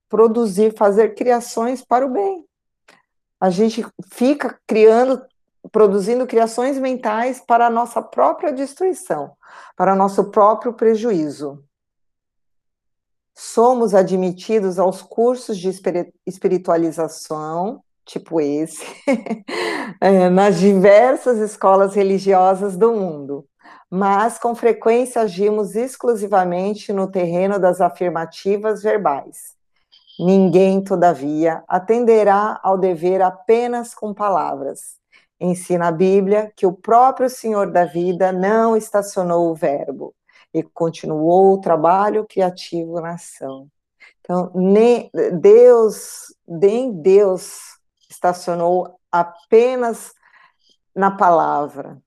[0.09, 2.43] produzir, fazer criações para o bem.
[3.39, 5.21] A gente fica criando,
[5.71, 9.33] produzindo criações mentais para a nossa própria destruição,
[9.77, 11.63] para o nosso próprio prejuízo.
[13.41, 15.69] Somos admitidos aos cursos de
[16.27, 18.85] espiritualização, tipo esse,
[20.01, 23.45] é, nas diversas escolas religiosas do mundo
[23.89, 29.55] mas com frequência agimos exclusivamente no terreno das afirmativas verbais.
[30.19, 34.99] Ninguém, todavia, atenderá ao dever apenas com palavras.
[35.39, 40.13] Ensina a Bíblia que o próprio Senhor da vida não estacionou o verbo
[40.53, 43.67] e continuou o trabalho criativo na ação.
[44.19, 47.79] Então, nem Deus, nem Deus
[48.09, 50.13] estacionou apenas
[50.95, 52.01] na palavra,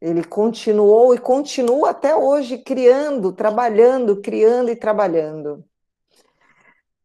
[0.00, 5.62] ele continuou e continua até hoje criando, trabalhando, criando e trabalhando.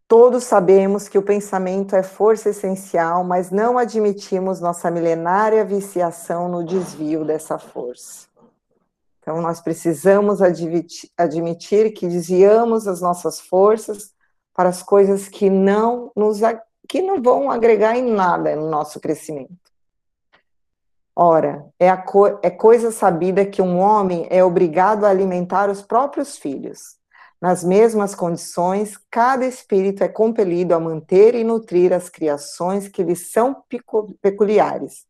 [0.08, 6.64] Todos sabemos que o pensamento é força essencial, mas não admitimos nossa milenária viciação no
[6.64, 8.28] desvio dessa força.
[9.26, 14.14] Então, nós precisamos admitir, admitir que desviamos as nossas forças
[14.54, 16.42] para as coisas que não nos
[16.88, 19.58] que não vão agregar em nada no nosso crescimento.
[21.16, 26.38] Ora, é, co é coisa sabida que um homem é obrigado a alimentar os próprios
[26.38, 26.98] filhos.
[27.42, 33.16] Nas mesmas condições, cada espírito é compelido a manter e nutrir as criações que lhe
[33.16, 33.64] são
[34.22, 35.08] peculiares.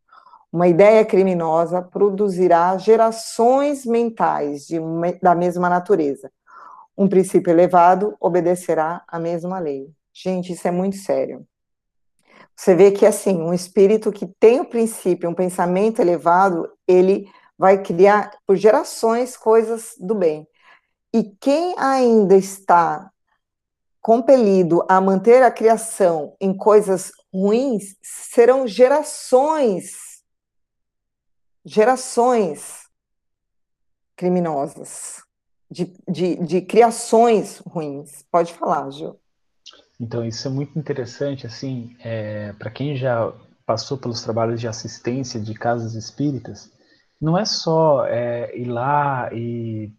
[0.52, 4.80] Uma ideia criminosa produzirá gerações mentais de,
[5.22, 6.32] da mesma natureza.
[6.98, 9.90] Um princípio elevado obedecerá à mesma lei.
[10.14, 11.46] Gente, isso é muito sério.
[12.56, 17.28] Você vê que, assim, um espírito que tem o princípio, um pensamento elevado, ele
[17.58, 20.48] vai criar por gerações coisas do bem.
[21.14, 23.12] E quem ainda está
[24.02, 29.94] compelido a manter a criação em coisas ruins, serão gerações,
[31.66, 32.86] gerações
[34.16, 35.24] criminosas,
[35.70, 38.24] de, de, de criações ruins.
[38.32, 39.20] Pode falar, Gil.
[40.00, 43.34] Então, isso é muito interessante, assim, é, para quem já
[43.66, 46.72] passou pelos trabalhos de assistência de casas espíritas,
[47.20, 49.92] não é só é, ir lá e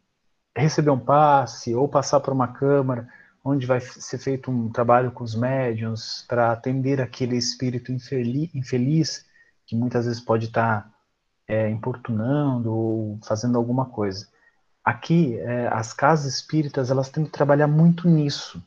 [0.57, 3.09] receber um passe ou passar por uma câmara
[3.45, 9.25] onde vai ser feito um trabalho com os médiums para atender aquele espírito infeliz,
[9.65, 10.96] que muitas vezes pode estar tá,
[11.49, 14.27] é, importunando ou fazendo alguma coisa.
[14.85, 18.63] Aqui, é, as casas espíritas, elas têm que trabalhar muito nisso,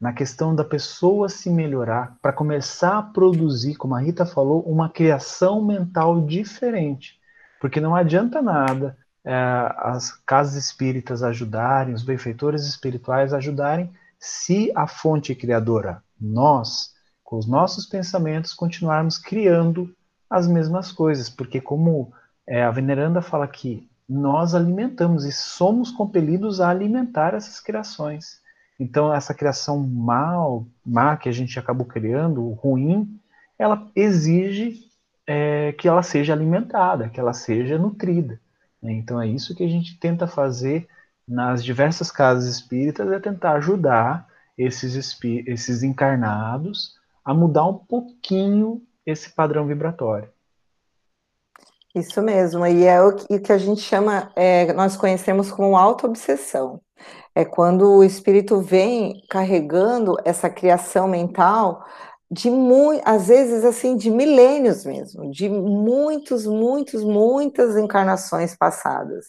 [0.00, 4.88] na questão da pessoa se melhorar, para começar a produzir, como a Rita falou, uma
[4.88, 7.18] criação mental diferente.
[7.60, 9.34] Porque não adianta nada é,
[9.76, 17.46] as casas espíritas ajudarem, os benfeitores espirituais ajudarem, se a fonte criadora, nós, com os
[17.46, 19.94] nossos pensamentos, continuarmos criando
[20.28, 22.12] as mesmas coisas, porque como
[22.50, 28.40] é, a veneranda fala aqui, nós alimentamos e somos compelidos a alimentar essas criações.
[28.78, 33.20] Então essa criação mal, má que a gente acabou criando, ruim,
[33.56, 34.80] ela exige
[35.24, 38.40] é, que ela seja alimentada, que ela seja nutrida.
[38.82, 38.94] Né?
[38.94, 40.88] Então é isso que a gente tenta fazer
[41.28, 44.26] nas diversas casas espíritas é tentar ajudar
[44.58, 50.28] esses, esses encarnados a mudar um pouquinho esse padrão vibratório.
[51.94, 56.80] Isso mesmo, e é o que a gente chama, é, nós conhecemos como auto-obsessão.
[57.34, 61.84] É quando o espírito vem carregando essa criação mental
[62.30, 69.26] de muito, às vezes assim, de milênios mesmo, de muitos, muitos, muitas encarnações passadas.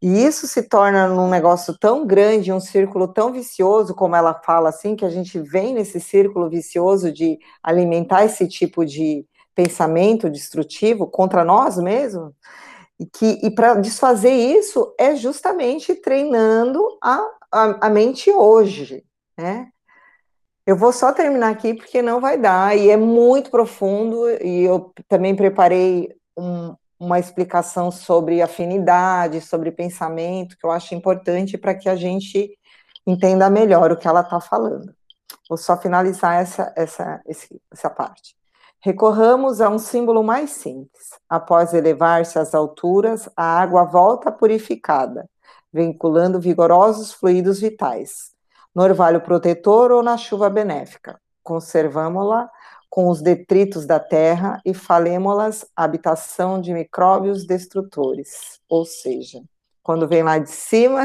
[0.00, 4.70] E isso se torna num negócio tão grande, um círculo tão vicioso, como ela fala
[4.70, 9.26] assim, que a gente vem nesse círculo vicioso de alimentar esse tipo de
[9.58, 12.32] pensamento destrutivo contra nós mesmos.
[12.96, 17.18] E, que, e para desfazer isso é justamente treinando a,
[17.50, 19.04] a, a mente hoje,
[19.36, 19.68] né?
[20.64, 24.92] Eu vou só terminar aqui porque não vai dar, e é muito profundo, e eu
[25.08, 31.88] também preparei um, uma explicação sobre afinidade, sobre pensamento, que eu acho importante para que
[31.88, 32.56] a gente
[33.04, 34.94] entenda melhor o que ela está falando.
[35.48, 37.20] Vou só finalizar essa, essa,
[37.72, 38.37] essa parte.
[38.80, 41.18] Recorramos a um símbolo mais simples.
[41.28, 45.28] Após elevar-se às alturas, a água volta purificada,
[45.72, 48.36] vinculando vigorosos fluidos vitais
[48.74, 51.20] no orvalho protetor ou na chuva benéfica.
[51.42, 52.48] Conservamo-la
[52.88, 58.60] com os detritos da terra e falemos-las habitação de micróbios destrutores.
[58.68, 59.42] Ou seja,
[59.82, 61.04] quando vem lá de cima,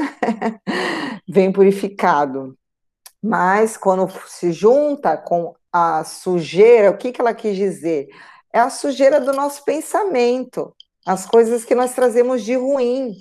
[1.28, 2.56] vem purificado.
[3.22, 8.08] Mas quando se junta com a sujeira, o que, que ela quis dizer?
[8.54, 10.74] É a sujeira do nosso pensamento,
[11.06, 13.16] as coisas que nós trazemos de ruim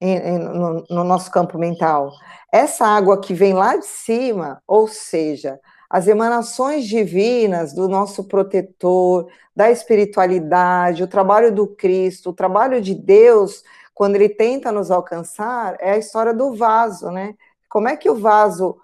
[0.00, 2.12] no, no nosso campo mental.
[2.52, 5.58] Essa água que vem lá de cima, ou seja,
[5.90, 12.94] as emanações divinas do nosso protetor, da espiritualidade, o trabalho do Cristo, o trabalho de
[12.94, 17.34] Deus, quando ele tenta nos alcançar, é a história do vaso, né?
[17.68, 18.76] Como é que o vaso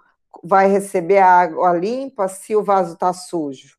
[0.43, 3.76] vai receber a água limpa se o vaso está sujo?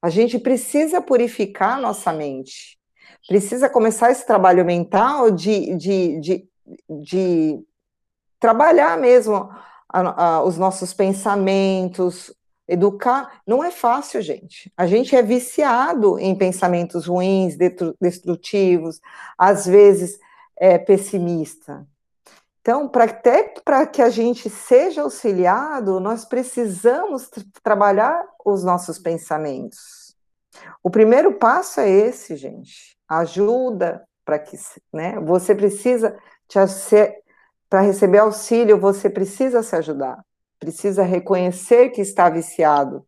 [0.00, 2.78] A gente precisa purificar nossa mente,
[3.26, 6.48] precisa começar esse trabalho mental de, de, de,
[6.90, 7.64] de
[8.38, 9.50] trabalhar mesmo
[9.88, 12.34] a, a, os nossos pensamentos,
[12.68, 13.40] educar.
[13.46, 14.70] Não é fácil, gente.
[14.76, 17.56] A gente é viciado em pensamentos ruins,
[18.00, 19.00] destrutivos,
[19.38, 20.18] às vezes
[20.56, 21.86] é, pessimista.
[22.64, 27.28] Então, pra, até para que a gente seja auxiliado, nós precisamos
[27.62, 30.16] trabalhar os nossos pensamentos.
[30.82, 32.96] O primeiro passo é esse, gente.
[33.06, 34.56] Ajuda para que,
[34.90, 35.20] né?
[35.20, 36.18] Você precisa
[37.68, 40.24] para receber auxílio, você precisa se ajudar,
[40.58, 43.06] precisa reconhecer que está viciado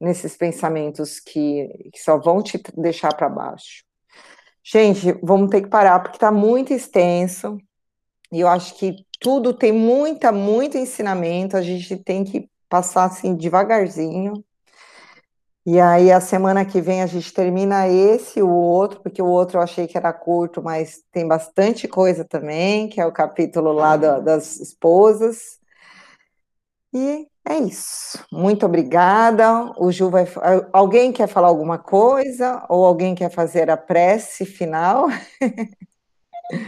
[0.00, 3.84] nesses pensamentos que, que só vão te deixar para baixo.
[4.64, 7.58] Gente, vamos ter que parar, porque está muito extenso,
[8.32, 13.34] e eu acho que tudo tem muita, muito ensinamento, a gente tem que passar assim
[13.34, 14.44] devagarzinho,
[15.68, 19.26] e aí, a semana que vem, a gente termina esse e o outro, porque o
[19.26, 23.72] outro eu achei que era curto, mas tem bastante coisa também, que é o capítulo
[23.72, 25.58] lá da, das esposas.
[26.94, 28.24] E é isso.
[28.32, 29.72] Muito obrigada.
[29.76, 30.24] O Ju vai.
[30.72, 32.64] Alguém quer falar alguma coisa?
[32.68, 35.08] Ou alguém quer fazer a prece final?